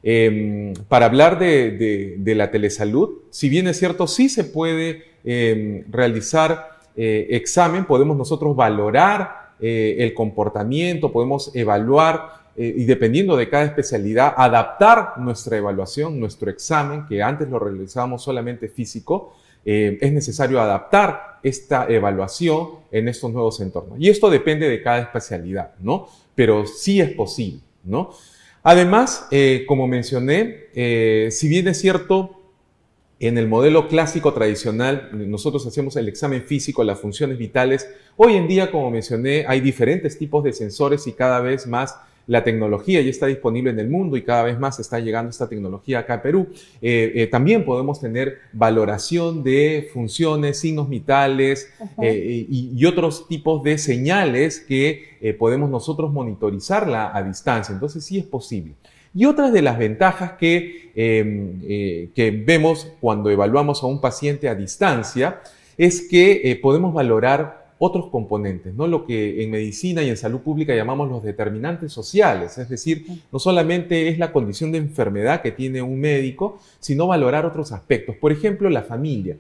Em, 0.03 0.73
para 0.89 1.07
hablar 1.07 1.39
de, 1.39 2.17
la 2.25 2.51
telesalud, 2.51 3.11
si 3.31 3.49
bien 3.49 3.67
es 3.69 3.79
cierto, 3.79 4.07
sí 4.07 4.29
se 4.29 4.45
puede 4.45 5.03
em, 5.25 5.85
realizar 5.91 6.79
eh, 6.97 7.37
examen, 7.37 7.85
podemos 7.85 8.17
nosotros 8.17 8.57
valorar 8.57 9.53
eh, 9.61 9.97
el 9.99 10.15
comportamiento, 10.15 11.13
podemos 11.13 11.55
evaluar 11.55 12.39
eh, 12.57 12.75
y 12.77 12.85
dependiendo 12.85 13.37
de 13.37 13.49
cada 13.49 13.65
especialidad, 13.65 14.35
adaptar 14.37 15.19
nuestra 15.19 15.57
evaluación, 15.57 16.19
nuestro 16.19 16.51
examen, 16.51 17.07
que 17.07 17.23
antes 17.23 17.49
lo 17.49 17.59
realizábamos 17.59 18.23
solamente 18.23 18.69
físico, 18.69 19.35
es 19.65 20.13
necesario 20.13 20.63
adaptar 20.63 21.28
esta 21.43 21.87
evaluación 21.89 22.71
en 22.91 23.09
estos 23.09 23.33
nuevos 23.33 23.61
entornos. 23.61 23.99
Y 24.01 24.09
esto 24.09 24.31
depende 24.31 24.69
de 24.69 24.83
cada 24.83 25.01
especialidad, 25.01 25.75
¿no? 25.81 26.09
Pero 26.35 26.67
sí 26.67 27.01
es 27.01 27.13
posible, 27.13 27.61
¿no? 27.85 28.11
Además, 28.63 29.27
eh, 29.31 29.65
como 29.67 29.87
mencioné, 29.87 30.67
eh, 30.75 31.29
si 31.31 31.49
bien 31.49 31.69
es 31.69 31.81
cierto, 31.81 32.39
en 33.21 33.37
el 33.37 33.49
modelo 33.49 33.89
clásico 33.89 34.33
tradicional, 34.33 35.11
nosotros 35.13 35.67
hacemos 35.67 35.97
el 35.97 36.09
examen 36.09 36.43
físico, 36.43 36.85
las 36.85 37.01
funciones 37.01 37.37
vitales. 37.37 37.89
Hoy 38.17 38.35
en 38.35 38.47
día, 38.47 38.71
como 38.71 38.91
mencioné, 38.91 39.45
hay 39.49 39.61
diferentes 39.61 40.17
tipos 40.19 40.45
de 40.45 40.53
sensores 40.53 41.07
y 41.07 41.13
cada 41.13 41.41
vez 41.41 41.67
más 41.67 41.97
la 42.29 42.45
tecnología 42.45 43.01
ya 43.01 43.11
está 43.11 43.27
disponible 43.27 43.71
en 43.71 43.81
el 43.81 43.89
mundo 43.89 44.17
y 44.17 44.23
cada 44.23 44.45
vez 44.45 44.59
más 44.59 44.79
está 44.79 45.01
llegando 45.01 45.31
esta 45.31 45.49
tecnología 45.49 46.01
acá 46.01 46.15
a 46.15 46.23
Perú. 46.23 46.49
Eh, 46.83 47.13
eh, 47.15 47.27
también 47.27 47.65
podemos 47.65 48.01
tener 48.01 48.39
valoración 48.53 49.43
de 49.43 49.89
funciones, 49.93 50.61
signos 50.61 50.91
vitales 50.91 51.73
eh, 52.01 52.47
y, 52.49 52.85
otros 52.85 53.29
tipos 53.29 53.63
de 53.63 53.79
señales 53.79 54.61
que 54.61 55.37
podemos 55.39 55.69
nosotros 55.71 56.13
monitorizarla 56.13 57.17
a 57.17 57.23
distancia. 57.23 57.73
Entonces 57.73 58.05
sí 58.05 58.19
es 58.19 58.25
posible. 58.25 58.75
Y 59.15 59.25
otra 59.25 59.51
de 59.51 59.63
las 59.63 59.79
ventajas 59.79 60.33
que, 60.33 60.93
em, 60.95 61.61
que 62.15 62.43
vemos 62.47 62.93
cuando 63.01 63.31
evaluamos 63.31 63.83
a 63.83 63.87
un 63.87 64.01
paciente 64.01 64.49
a 64.49 64.55
distancia 64.55 65.41
es 65.79 66.03
que 66.03 66.59
podemos 66.63 66.93
valorar 66.93 67.58
otros 67.79 68.09
componentes, 68.11 68.75
¿no? 68.75 68.87
Lo 68.87 69.07
que 69.07 69.43
en 69.43 69.51
medicina 69.51 70.03
y 70.03 70.09
en 70.09 70.17
salud 70.17 70.41
pública 70.41 70.75
llamamos 70.75 71.09
los 71.09 71.23
determinantes 71.23 71.93
sociales, 71.93 72.59
es 72.59 72.69
decir, 72.69 73.07
no 73.31 73.39
solamente 73.39 74.09
es 74.09 74.19
la 74.19 74.33
condición 74.33 74.73
de 74.73 74.79
enfermedad 74.79 75.43
que 75.43 75.53
tiene 75.53 75.81
un 75.81 76.01
médico, 76.01 76.59
sino 76.81 77.07
valorar 77.07 77.47
otros 77.47 77.73
aspectos. 77.73 78.17
Por 78.17 78.33
ejemplo, 78.33 78.69
la 78.69 78.83
familia. 78.83 79.37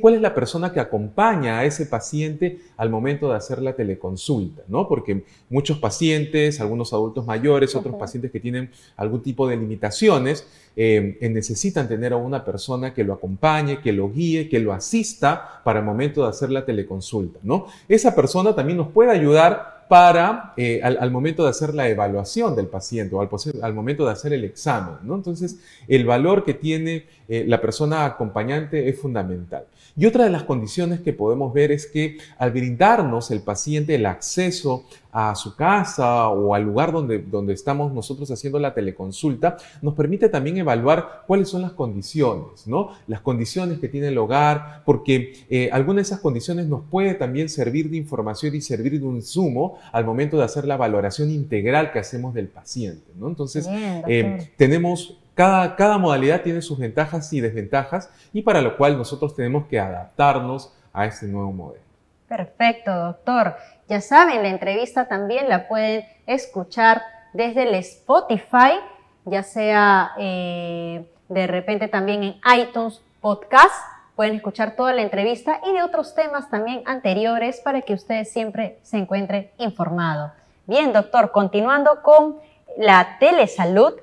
¿Cuál 0.00 0.14
es 0.14 0.20
la 0.22 0.34
persona 0.34 0.72
que 0.72 0.80
acompaña 0.80 1.58
a 1.58 1.64
ese 1.64 1.84
paciente 1.84 2.58
al 2.78 2.88
momento 2.88 3.28
de 3.28 3.36
hacer 3.36 3.60
la 3.60 3.76
teleconsulta? 3.76 4.62
¿no? 4.68 4.88
Porque 4.88 5.24
muchos 5.50 5.78
pacientes, 5.78 6.60
algunos 6.60 6.94
adultos 6.94 7.26
mayores, 7.26 7.74
otros 7.76 7.94
pacientes 7.96 8.30
que 8.30 8.40
tienen 8.40 8.70
algún 8.96 9.22
tipo 9.22 9.46
de 9.46 9.56
limitaciones, 9.56 10.46
eh, 10.76 11.16
necesitan 11.30 11.88
tener 11.88 12.12
a 12.12 12.16
una 12.16 12.44
persona 12.44 12.92
que 12.92 13.02
lo 13.02 13.14
acompañe, 13.14 13.80
que 13.80 13.92
lo 13.92 14.10
guíe, 14.10 14.48
que 14.48 14.60
lo 14.60 14.74
asista 14.74 15.62
para 15.64 15.78
el 15.80 15.84
momento 15.86 16.22
de 16.22 16.28
hacer 16.28 16.50
la 16.50 16.66
teleconsulta. 16.66 17.40
¿no? 17.42 17.66
Esa 17.88 18.14
persona 18.14 18.54
también 18.54 18.76
nos 18.76 18.88
puede 18.88 19.10
ayudar 19.10 19.86
para 19.88 20.52
eh, 20.56 20.80
al, 20.82 21.10
momento 21.10 21.44
de 21.44 21.50
hacer 21.50 21.74
la 21.74 21.88
evaluación 21.88 22.56
del 22.56 22.66
paciente 22.66 23.14
o 23.14 23.20
al, 23.20 23.74
momento 23.74 24.04
de 24.04 24.12
hacer 24.12 24.32
el 24.32 24.44
examen. 24.44 24.96
¿no? 25.02 25.14
Entonces, 25.14 25.58
el 25.86 26.04
valor 26.04 26.44
que 26.44 26.54
tiene 26.54 27.06
eh, 27.28 27.44
la 27.46 27.60
persona 27.60 28.04
acompañante 28.04 28.88
es 28.88 28.98
fundamental. 28.98 29.64
Y 29.96 30.04
otra 30.04 30.24
de 30.24 30.30
las 30.30 30.42
condiciones 30.42 31.00
que 31.00 31.14
podemos 31.14 31.54
ver 31.54 31.72
es 31.72 31.86
que 31.86 32.18
al 32.36 32.50
brindarnos 32.50 33.30
el 33.30 33.40
paciente 33.40 33.94
el 33.94 34.06
acceso 34.06 34.84
a 35.18 35.34
su 35.34 35.56
casa 35.56 36.28
o 36.28 36.54
al 36.54 36.64
lugar 36.64 36.92
donde, 36.92 37.20
donde 37.20 37.54
estamos 37.54 37.90
nosotros 37.90 38.30
haciendo 38.30 38.58
la 38.58 38.74
teleconsulta, 38.74 39.56
nos 39.80 39.94
permite 39.94 40.28
también 40.28 40.58
evaluar 40.58 41.22
cuáles 41.26 41.48
son 41.48 41.62
las 41.62 41.72
condiciones, 41.72 42.66
¿no? 42.66 42.90
Las 43.06 43.22
condiciones 43.22 43.78
que 43.78 43.88
tiene 43.88 44.08
el 44.08 44.18
hogar, 44.18 44.82
porque 44.84 45.46
eh, 45.48 45.70
alguna 45.72 45.96
de 45.96 46.02
esas 46.02 46.20
condiciones 46.20 46.66
nos 46.66 46.82
puede 46.90 47.14
también 47.14 47.48
servir 47.48 47.88
de 47.88 47.96
información 47.96 48.54
y 48.54 48.60
servir 48.60 49.00
de 49.00 49.06
un 49.06 49.16
insumo 49.16 49.78
al 49.90 50.04
momento 50.04 50.36
de 50.36 50.44
hacer 50.44 50.66
la 50.66 50.76
valoración 50.76 51.30
integral 51.30 51.92
que 51.92 51.98
hacemos 51.98 52.34
del 52.34 52.48
paciente, 52.48 53.10
¿no? 53.18 53.28
Entonces, 53.28 53.66
eh, 53.70 54.50
tenemos 54.58 55.18
cada, 55.32 55.76
cada, 55.76 55.96
modalidad 55.96 56.42
tiene 56.42 56.60
sus 56.60 56.78
ventajas 56.78 57.32
y 57.32 57.40
desventajas 57.40 58.10
y 58.34 58.42
para 58.42 58.60
lo 58.60 58.76
cual 58.76 58.98
nosotros 58.98 59.34
tenemos 59.34 59.66
que 59.66 59.80
adaptarnos 59.80 60.74
a 60.92 61.06
este 61.06 61.26
nuevo 61.26 61.52
modelo. 61.52 61.85
Perfecto, 62.28 62.92
doctor. 62.92 63.56
Ya 63.88 64.00
saben, 64.00 64.42
la 64.42 64.48
entrevista 64.48 65.06
también 65.06 65.48
la 65.48 65.68
pueden 65.68 66.04
escuchar 66.26 67.02
desde 67.32 67.64
el 67.64 67.74
Spotify, 67.76 68.80
ya 69.24 69.42
sea 69.42 70.12
eh, 70.18 71.06
de 71.28 71.46
repente 71.46 71.88
también 71.88 72.22
en 72.22 72.40
iTunes 72.58 73.00
Podcast. 73.20 73.74
Pueden 74.16 74.36
escuchar 74.36 74.76
toda 74.76 74.92
la 74.92 75.02
entrevista 75.02 75.60
y 75.66 75.72
de 75.72 75.82
otros 75.82 76.14
temas 76.14 76.48
también 76.48 76.82
anteriores 76.86 77.60
para 77.60 77.82
que 77.82 77.92
ustedes 77.92 78.32
siempre 78.32 78.78
se 78.82 78.96
encuentren 78.96 79.50
informados. 79.58 80.32
Bien, 80.66 80.92
doctor, 80.92 81.30
continuando 81.32 82.02
con 82.02 82.38
la 82.78 83.18
telesalud, 83.20 83.94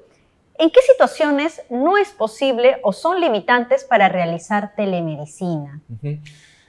¿en 0.58 0.70
qué 0.70 0.80
situaciones 0.82 1.62
no 1.70 1.98
es 1.98 2.12
posible 2.12 2.80
o 2.84 2.94
son 2.94 3.20
limitantes 3.20 3.84
para 3.84 4.08
realizar 4.08 4.76
telemedicina? 4.76 5.82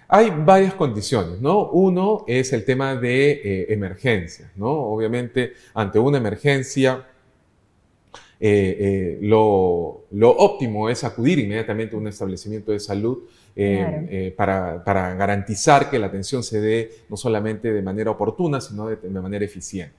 Hay 0.08 0.30
varias 0.30 0.74
condiciones, 0.74 1.40
¿no? 1.40 1.70
Uno 1.70 2.24
es 2.26 2.52
el 2.52 2.64
tema 2.64 2.94
de 2.94 3.30
eh, 3.32 3.66
emergencias, 3.72 4.50
¿no? 4.56 4.70
Obviamente, 4.70 5.54
ante 5.72 5.98
una 5.98 6.18
emergencia, 6.18 7.06
eh, 8.38 8.76
eh, 8.78 9.18
lo, 9.22 10.04
óptimo 10.36 10.90
es 10.90 11.04
acudir 11.04 11.38
inmediatamente 11.38 11.96
a 11.96 11.98
un 11.98 12.08
establecimiento 12.08 12.72
de 12.72 12.80
salud 12.80 13.20
para, 14.36 14.82
garantizar 15.14 15.88
que 15.88 15.98
la 15.98 16.08
atención 16.08 16.42
se 16.42 16.60
dé 16.60 16.90
no 17.08 17.16
solamente 17.16 17.72
de 17.72 17.82
manera 17.82 18.10
oportuna, 18.10 18.60
sino 18.60 18.88
de, 18.88 19.08
manera 19.08 19.44
eficiente. 19.44 19.94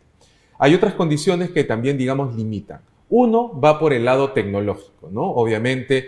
Hay 0.60 0.76
otras 0.76 0.94
condiciones 0.94 1.50
que 1.50 1.64
también, 1.64 1.98
digamos, 1.98 2.36
limitan. 2.36 2.82
Uno 3.10 3.60
va 3.60 3.80
por 3.80 3.94
el 3.94 4.06
lado 4.06 4.32
tecnológico, 4.32 5.10
¿no? 5.12 5.24
Obviamente, 5.32 6.08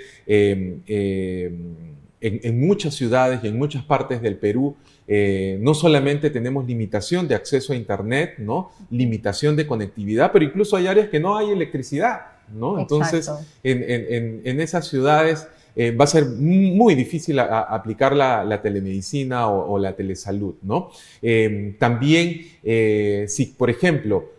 en, 2.20 2.60
muchas 2.60 2.96
ciudades 2.96 3.42
y 3.44 3.48
en 3.48 3.58
muchas 3.58 3.84
partes 3.84 4.22
del 4.22 4.38
Perú 4.38 4.76
eh, 5.08 5.58
no 5.62 5.74
solamente 5.74 6.30
tenemos 6.30 6.66
limitación 6.66 7.28
de 7.28 7.36
acceso 7.36 7.74
a 7.74 7.76
Internet, 7.76 8.36
¿no? 8.40 8.72
limitación 8.90 9.56
de 9.56 9.68
conectividad, 9.68 10.32
pero 10.32 10.44
incluso 10.44 10.76
hay 10.76 10.88
áreas 10.88 11.10
que 11.10 11.20
no 11.20 11.38
hay 11.38 11.52
electricidad. 11.52 12.22
¿no? 12.54 12.80
Entonces, 12.80 13.30
en, 13.62 14.62
esas 14.62 14.88
ciudades 14.88 15.48
eh, 15.76 15.92
va 15.92 16.06
a 16.06 16.08
ser 16.08 16.26
muy 16.26 16.96
difícil 16.96 17.40
aplicar 17.40 18.16
la, 18.16 18.62
telemedicina 18.62 19.50
o, 19.50 19.78
la 19.78 19.96
telesalud. 19.96 20.56
¿no? 20.62 20.90
Eh, 21.22 21.76
también, 21.78 22.42
si 23.28 23.46
por 23.58 23.70
ejemplo, 23.70 24.32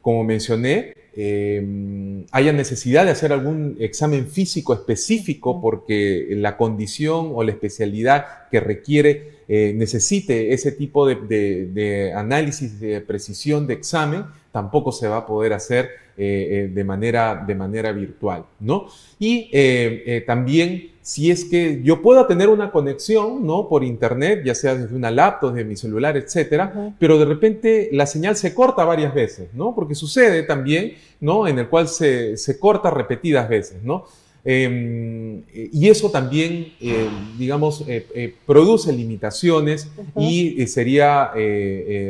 como 0.00 0.24
mencioné, 0.24 0.94
eh, 1.20 2.24
haya 2.30 2.52
necesidad 2.52 3.04
de 3.04 3.10
hacer 3.10 3.32
algún 3.32 3.76
examen 3.80 4.28
físico 4.28 4.72
específico 4.72 5.60
porque 5.60 6.28
la 6.30 6.56
condición 6.56 7.32
o 7.34 7.42
la 7.42 7.50
especialidad 7.50 8.48
que 8.52 8.60
requiere 8.60 9.37
eh, 9.48 9.72
necesite 9.74 10.52
ese 10.52 10.72
tipo 10.72 11.06
de, 11.06 12.12
análisis 12.14 12.78
de 12.78 13.00
precisión 13.00 13.66
de 13.66 13.74
examen, 13.74 14.24
tampoco 14.52 14.92
se 14.92 15.08
va 15.08 15.18
a 15.18 15.26
poder 15.26 15.52
hacer 15.54 15.90
eh, 16.16 16.70
de, 16.72 16.84
manera, 16.84 17.44
de 17.46 17.54
manera 17.54 17.92
virtual. 17.92 18.44
¿no? 18.60 18.86
Y 19.18 19.50
también 20.26 20.98
si 21.08 21.30
es 21.30 21.46
que 21.46 21.80
yo 21.82 22.02
pueda 22.02 22.26
tener 22.26 22.50
una 22.50 22.70
conexión, 22.70 23.46
¿no? 23.46 23.66
Por 23.66 23.82
internet, 23.82 24.42
ya 24.44 24.54
sea 24.54 24.74
desde 24.74 24.94
una 24.94 25.10
laptop, 25.10 25.54
desde 25.54 25.66
mi 25.66 25.74
celular, 25.74 26.18
etcétera, 26.18 26.94
pero 26.98 27.18
de 27.18 27.24
repente 27.24 27.88
la 27.92 28.04
señal 28.04 28.36
se 28.36 28.52
corta 28.52 28.84
varias 28.84 29.14
veces, 29.14 29.48
¿no? 29.54 29.74
Porque 29.74 29.94
sucede 29.94 30.42
también, 30.42 30.96
¿no? 31.18 31.48
En 31.48 31.58
el 31.58 31.70
cual 31.70 31.88
se, 31.88 32.36
corta 32.60 32.90
repetidas 32.90 33.48
veces, 33.48 33.82
¿no? 33.82 34.04
Em, 34.50 35.42
y 35.52 35.90
eso 35.90 36.10
también, 36.10 36.72
eh, 36.80 37.06
digamos, 37.36 37.82
eh, 37.86 38.06
eh, 38.14 38.34
produce 38.46 38.90
limitaciones 38.94 39.92
y 40.16 40.66
sería 40.68 41.32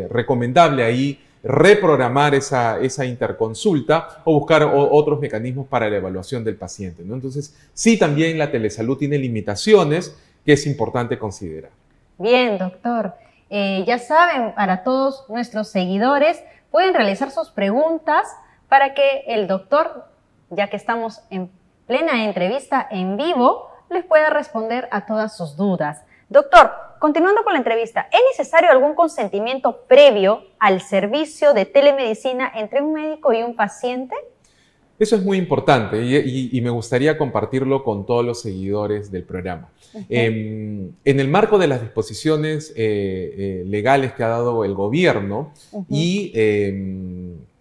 recomendable 0.08 0.84
ahí 0.84 1.18
reprogramar 1.42 2.36
esa, 2.36 2.78
esa 2.78 3.04
interconsulta 3.04 4.22
o 4.24 4.34
buscar 4.34 4.62
otros 4.72 5.18
mecanismos 5.18 5.66
para 5.66 5.90
la 5.90 5.96
evaluación 5.96 6.44
del 6.44 6.54
paciente. 6.54 7.02
¿no? 7.04 7.14
Entonces, 7.14 7.56
sí, 7.74 7.98
también 7.98 8.38
la 8.38 8.52
telesalud 8.52 8.96
tiene 8.96 9.18
limitaciones 9.18 10.16
que 10.46 10.52
es 10.52 10.64
importante 10.64 11.18
considerar. 11.18 11.72
Bien, 12.18 12.56
doctor. 12.56 13.14
Ya 13.50 13.98
saben, 13.98 14.54
para 14.54 14.84
todos 14.84 15.24
nuestros 15.28 15.70
seguidores, 15.70 16.40
pueden 16.70 16.94
realizar 16.94 17.32
sus 17.32 17.48
preguntas 17.48 18.28
para 18.68 18.94
que 18.94 19.24
el 19.26 19.48
doctor, 19.48 20.04
ya 20.50 20.70
que 20.70 20.76
estamos 20.76 21.20
en 21.30 21.57
plena 21.88 22.26
entrevista 22.26 22.86
en 22.90 23.16
vivo, 23.16 23.66
les 23.90 24.04
pueda 24.04 24.30
responder 24.30 24.88
a 24.92 25.06
todas 25.06 25.36
sus 25.36 25.56
dudas. 25.56 26.04
Doctor, 26.28 26.70
continuando 27.00 27.42
con 27.42 27.54
la 27.54 27.58
entrevista, 27.58 28.08
¿es 28.12 28.20
necesario 28.38 28.70
algún 28.70 28.94
consentimiento 28.94 29.80
previo 29.88 30.44
al 30.58 30.82
servicio 30.82 31.54
de 31.54 31.64
telemedicina 31.64 32.52
entre 32.54 32.82
un 32.82 32.92
médico 32.92 33.32
y 33.32 33.42
un 33.42 33.56
paciente? 33.56 34.14
Eso 34.98 35.16
es 35.16 35.24
muy 35.24 35.38
importante 35.38 36.02
y, 36.04 36.60
me 36.60 36.70
gustaría 36.70 37.16
compartirlo 37.16 37.84
con 37.84 38.04
todos 38.04 38.24
los 38.24 38.42
seguidores 38.42 39.10
del 39.10 39.22
programa. 39.22 39.70
Em, 40.10 40.90
en 41.04 41.20
el 41.20 41.28
marco 41.28 41.56
de 41.56 41.68
las 41.68 41.80
disposiciones 41.80 42.70
eh, 42.70 42.74
eh, 42.76 43.64
legales 43.64 44.12
que 44.12 44.24
ha 44.24 44.28
dado 44.28 44.64
el 44.64 44.74
gobierno 44.74 45.54
y, 45.88 46.32
em, 46.34 47.34
y, 47.34 47.57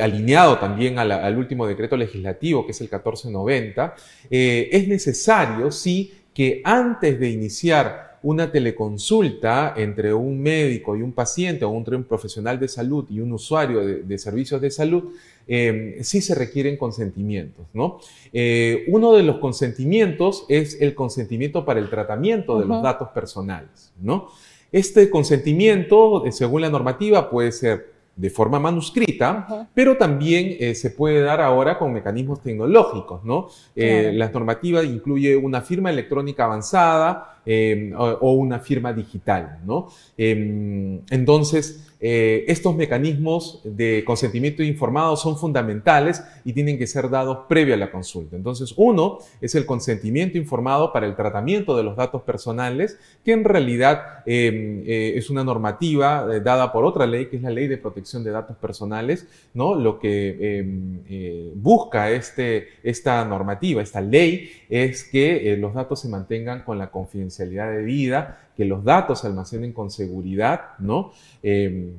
alineado 0.00 0.58
también 0.58 0.98
al 0.98 1.36
último 1.36 1.66
decreto 1.66 1.96
legislativo, 1.96 2.64
que 2.64 2.72
es 2.72 2.80
el 2.80 2.86
1490, 2.86 3.94
eh, 4.30 4.68
es 4.72 4.88
necesario, 4.88 5.70
sí, 5.70 6.12
que 6.32 6.60
antes 6.64 7.18
de 7.18 7.30
iniciar 7.30 8.08
una 8.22 8.50
teleconsulta 8.50 9.74
entre 9.76 10.12
un 10.12 10.40
médico 10.40 10.96
y 10.96 11.02
un 11.02 11.12
paciente 11.12 11.64
o 11.64 11.74
entre 11.76 11.96
un 11.96 12.04
profesional 12.04 12.58
de 12.58 12.68
salud 12.68 13.06
y 13.10 13.20
un 13.20 13.32
usuario 13.32 13.84
de, 13.84 14.18
servicios 14.18 14.60
de 14.60 14.70
salud, 14.70 15.04
eh, 15.46 15.98
sí 16.02 16.20
se 16.20 16.34
requieren 16.34 16.76
consentimientos. 16.76 17.66
¿no? 17.72 18.00
Eh, 18.32 18.84
uno 18.88 19.12
de 19.12 19.22
los 19.22 19.38
consentimientos 19.38 20.46
es 20.48 20.80
el 20.80 20.94
consentimiento 20.94 21.64
para 21.64 21.80
el 21.80 21.88
tratamiento 21.88 22.58
de 22.58 22.66
los 22.66 22.82
datos 22.82 23.08
personales. 23.10 23.92
¿no? 24.00 24.28
Este 24.72 25.08
consentimiento, 25.08 26.26
eh, 26.26 26.32
según 26.32 26.62
la 26.62 26.70
normativa, 26.70 27.30
puede 27.30 27.52
ser 27.52 27.97
de 28.18 28.30
forma 28.30 28.58
manuscrita, 28.58 29.68
pero 29.72 29.96
también 29.96 30.56
eh, 30.58 30.74
se 30.74 30.90
puede 30.90 31.20
dar 31.20 31.40
ahora 31.40 31.78
con 31.78 31.92
mecanismos 31.92 32.42
tecnológicos, 32.42 33.24
¿no? 33.24 33.48
Eh, 33.76 34.10
la 34.12 34.28
normativa 34.28 34.82
incluye 34.82 35.36
una 35.36 35.60
firma 35.60 35.90
electrónica 35.90 36.44
avanzada 36.44 37.40
em, 37.46 37.92
o, 37.96 38.32
una 38.32 38.58
firma 38.58 38.92
digital, 38.92 39.60
¿no? 39.64 39.86
Em, 40.16 41.00
entonces, 41.10 41.87
eh, 42.00 42.44
estos 42.46 42.76
mecanismos 42.76 43.60
de 43.64 44.04
consentimiento 44.06 44.62
informado 44.62 45.16
son 45.16 45.36
fundamentales 45.36 46.22
y 46.44 46.52
tienen 46.52 46.78
que 46.78 46.86
ser 46.86 47.10
dados 47.10 47.46
previo 47.48 47.74
a 47.74 47.76
la 47.76 47.90
consulta. 47.90 48.36
Entonces, 48.36 48.72
uno 48.76 49.18
es 49.40 49.56
el 49.56 49.66
consentimiento 49.66 50.38
informado 50.38 50.92
para 50.92 51.06
el 51.06 51.16
tratamiento 51.16 51.76
de 51.76 51.82
los 51.82 51.96
datos 51.96 52.22
personales, 52.22 52.98
que 53.24 53.32
en 53.32 53.42
realidad 53.42 54.22
em, 54.26 54.84
eh, 54.86 55.14
es 55.16 55.28
una 55.28 55.42
normativa 55.42 56.28
eh, 56.32 56.40
dada 56.40 56.72
por 56.72 56.84
otra 56.84 57.04
ley, 57.04 57.26
que 57.26 57.36
es 57.36 57.42
la 57.42 57.50
Ley 57.50 57.66
de 57.66 57.78
Protección 57.78 58.22
de 58.22 58.30
Datos 58.30 58.56
Personales, 58.58 59.26
¿no? 59.54 59.74
Lo 59.74 59.98
que 59.98 60.58
em, 60.58 61.52
busca 61.56 62.10
este, 62.10 62.68
esta 62.84 63.24
normativa, 63.24 63.82
esta 63.82 64.00
ley, 64.00 64.50
es 64.68 65.02
que 65.04 65.56
los 65.58 65.74
datos 65.74 66.00
se 66.00 66.08
mantengan 66.08 66.62
con 66.62 66.78
la 66.78 66.90
confidencialidad 66.90 67.72
de 67.72 67.82
vida 67.82 68.47
que 68.58 68.64
los 68.64 68.82
datos 68.82 69.20
se 69.20 69.28
almacenen 69.28 69.72
con 69.72 69.88
seguridad, 69.88 70.76
¿no? 70.80 71.12
Em, 71.44 71.92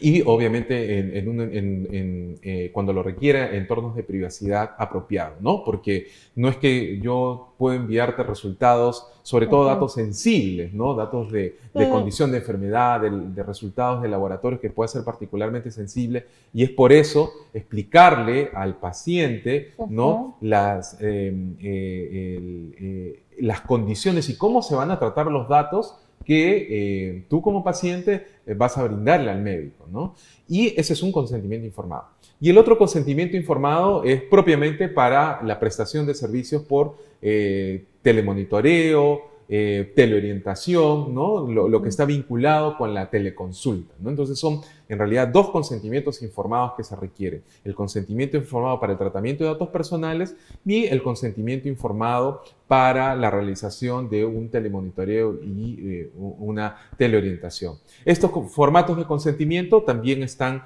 y 0.00 0.22
obviamente 0.22 0.98
en, 1.18 2.38
eh, 2.42 2.70
cuando 2.72 2.92
lo 2.92 3.02
requiera 3.02 3.54
entornos 3.54 3.96
de 3.96 4.02
privacidad 4.02 4.74
apropiados, 4.78 5.40
¿no? 5.40 5.64
Porque 5.64 6.08
no 6.36 6.48
es 6.48 6.56
que 6.56 7.00
yo 7.00 7.54
puedo 7.58 7.76
enviarte 7.76 8.22
resultados, 8.22 9.06
sobre 9.22 9.46
todo 9.46 9.64
datos 9.64 9.94
sensibles, 9.94 10.72
¿no? 10.72 10.94
Datos 10.94 11.32
de, 11.32 11.56
condición 11.72 12.30
de 12.30 12.38
enfermedad, 12.38 13.00
de, 13.00 13.42
resultados 13.42 14.02
de 14.02 14.08
laboratorios 14.08 14.60
que 14.60 14.70
puede 14.70 14.88
ser 14.88 15.04
particularmente 15.04 15.70
sensible 15.70 16.26
y 16.52 16.62
es 16.62 16.70
por 16.70 16.92
eso 16.92 17.30
explicarle 17.52 18.50
al 18.54 18.76
paciente, 18.76 19.74
¿no? 19.88 20.36
Las, 20.40 21.00
em, 21.00 21.56
eh, 21.60 22.72
eh, 22.80 23.22
las 23.40 23.60
condiciones 23.62 24.28
y 24.28 24.36
cómo 24.36 24.62
se 24.62 24.74
van 24.74 24.90
a 24.90 24.98
tratar 24.98 25.26
los 25.26 25.48
datos 25.48 25.96
que 26.24 26.66
eh, 26.70 27.24
tú 27.28 27.40
como 27.40 27.64
paciente 27.64 28.26
eh, 28.46 28.54
vas 28.54 28.76
a 28.76 28.84
brindarle 28.84 29.30
al 29.30 29.40
médico, 29.40 29.86
¿no? 29.90 30.14
Y 30.48 30.78
ese 30.78 30.92
es 30.92 31.02
un 31.02 31.12
consentimiento 31.12 31.66
informado. 31.66 32.06
Y 32.40 32.50
el 32.50 32.58
otro 32.58 32.78
consentimiento 32.78 33.36
informado 33.36 34.04
es 34.04 34.22
propiamente 34.22 34.88
para 34.88 35.42
la 35.42 35.58
prestación 35.58 36.06
de 36.06 36.14
servicios 36.14 36.62
por 36.62 36.96
eh, 37.22 37.84
telemonitoreo, 38.02 39.28
teleorientación, 39.48 41.14
¿no? 41.14 41.50
Lo, 41.50 41.82
que 41.82 41.88
está 41.88 42.04
vinculado 42.04 42.76
con 42.76 42.92
la 42.92 43.08
teleconsulta. 43.08 43.94
¿no? 43.98 44.10
Entonces 44.10 44.38
son 44.38 44.60
en 44.88 44.98
realidad 44.98 45.28
dos 45.28 45.50
consentimientos 45.50 46.22
informados 46.22 46.72
que 46.76 46.84
se 46.84 46.96
requieren. 46.96 47.42
El 47.64 47.74
consentimiento 47.74 48.36
informado 48.36 48.80
para 48.80 48.92
el 48.92 48.98
tratamiento 48.98 49.44
de 49.44 49.50
datos 49.50 49.68
personales 49.68 50.36
y 50.64 50.86
el 50.86 51.02
consentimiento 51.02 51.68
informado 51.68 52.42
para 52.66 53.14
la 53.14 53.30
realización 53.30 54.10
de 54.10 54.26
un 54.26 54.50
telemonitoreo 54.50 55.38
y 55.42 55.78
eh, 55.80 56.10
una 56.16 56.76
teleorientación. 56.98 57.76
Estos 58.04 58.30
formatos 58.52 58.96
de 58.98 59.04
consentimiento 59.04 59.82
también 59.82 60.22
están 60.22 60.64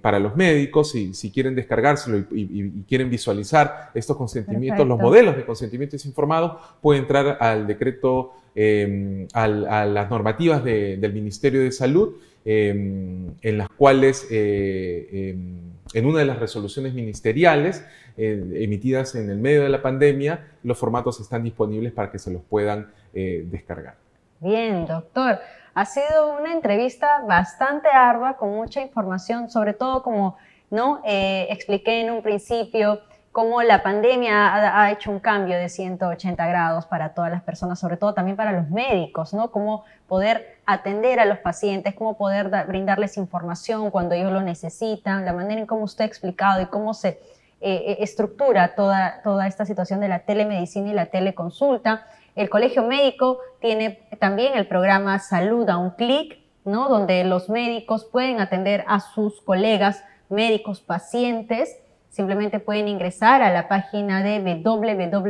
para 0.00 0.18
los 0.18 0.36
médicos, 0.36 0.94
y, 0.94 1.14
si 1.14 1.30
quieren 1.30 1.54
descargárselo 1.54 2.24
y, 2.30 2.84
quieren 2.88 3.10
visualizar 3.10 3.90
estos 3.94 4.16
consentimientos, 4.16 4.86
los 4.86 4.98
modelos 4.98 5.36
de 5.36 5.44
consentimientos 5.44 6.06
informados, 6.06 6.62
pueden 6.80 7.02
entrar 7.02 7.36
al 7.40 7.66
decreto 7.66 8.32
em, 8.54 9.26
a, 9.32 9.46
las 9.48 10.10
normativas 10.10 10.64
del 10.64 11.12
Ministerio 11.12 11.62
de 11.62 11.72
Salud, 11.72 12.16
em, 12.44 13.34
en 13.40 13.58
las 13.58 13.68
cuales 13.68 14.26
eh, 14.30 15.30
em, 15.30 15.72
en 15.94 16.06
una 16.06 16.20
de 16.20 16.24
las 16.24 16.38
resoluciones 16.38 16.94
ministeriales 16.94 17.84
eh, 18.16 18.44
emitidas 18.56 19.14
en 19.14 19.30
el 19.30 19.38
medio 19.38 19.62
de 19.62 19.68
la 19.68 19.82
pandemia, 19.82 20.48
los 20.62 20.78
formatos 20.78 21.20
están 21.20 21.42
disponibles 21.44 21.92
para 21.92 22.10
que 22.10 22.18
se 22.18 22.30
los 22.30 22.42
puedan 22.42 22.90
eh, 23.14 23.44
descargar. 23.46 23.94
Bien, 24.40 24.86
doctor. 24.86 25.38
Ha 25.74 25.86
sido 25.86 26.38
una 26.38 26.52
entrevista 26.52 27.22
bastante 27.26 27.88
ardua, 27.88 28.36
con 28.36 28.50
mucha 28.50 28.82
información, 28.82 29.48
sobre 29.48 29.72
todo 29.72 30.02
como 30.02 30.36
¿no? 30.70 31.00
expliqué 31.04 32.02
en 32.02 32.10
un 32.10 32.22
principio, 32.22 33.00
cómo 33.32 33.62
la 33.62 33.82
pandemia 33.82 34.82
ha, 34.82 34.92
hecho 34.92 35.10
un 35.10 35.18
cambio 35.18 35.56
de 35.56 35.70
180 35.70 36.46
grados 36.46 36.84
para 36.84 37.14
todas 37.14 37.30
las 37.30 37.42
personas, 37.42 37.80
sobre 37.80 37.96
todo 37.96 38.12
también 38.12 38.36
para 38.36 38.52
los 38.52 38.68
médicos, 38.68 39.32
¿no? 39.32 39.50
Cómo 39.50 39.84
poder 40.06 40.58
atender 40.66 41.18
a 41.18 41.24
los 41.24 41.38
pacientes, 41.38 41.94
cómo 41.94 42.18
poder 42.18 42.50
brindarles 42.66 43.16
información 43.16 43.90
cuando 43.90 44.14
ellos 44.14 44.30
lo 44.30 44.42
necesitan, 44.42 45.24
la 45.24 45.32
manera 45.32 45.58
en 45.58 45.66
cómo 45.66 45.84
usted 45.84 46.04
ha 46.04 46.06
explicado 46.06 46.60
y 46.60 46.66
cómo 46.66 46.92
se 46.92 47.08
eh, 47.08 47.18
eh, 47.62 47.96
estructura 48.00 48.74
toda, 48.74 49.22
toda 49.22 49.46
esta 49.46 49.64
situación 49.64 50.00
de 50.00 50.08
la 50.08 50.20
telemedicina 50.20 50.90
y 50.90 50.94
la 50.94 51.06
teleconsulta. 51.06 52.06
El 52.36 52.50
Colegio 52.50 52.82
Médico 52.82 53.38
tiene 53.60 54.02
también 54.18 54.56
el 54.56 54.66
programa 54.66 55.18
Salud 55.20 55.68
a 55.70 55.78
un 55.78 55.90
clic, 55.90 56.38
¿no? 56.66 56.90
Donde 56.90 57.24
los 57.24 57.48
médicos 57.48 58.04
pueden 58.04 58.40
atender 58.40 58.84
a 58.88 59.00
sus 59.00 59.40
colegas 59.40 60.04
médicos 60.28 60.80
pacientes 60.80 61.78
Simplemente 62.12 62.60
pueden 62.60 62.86
ingresar 62.88 63.40
a 63.40 63.50
la 63.50 63.68
página 63.68 64.22
de 64.22 64.60
www.cmp.org.pe 64.62 65.26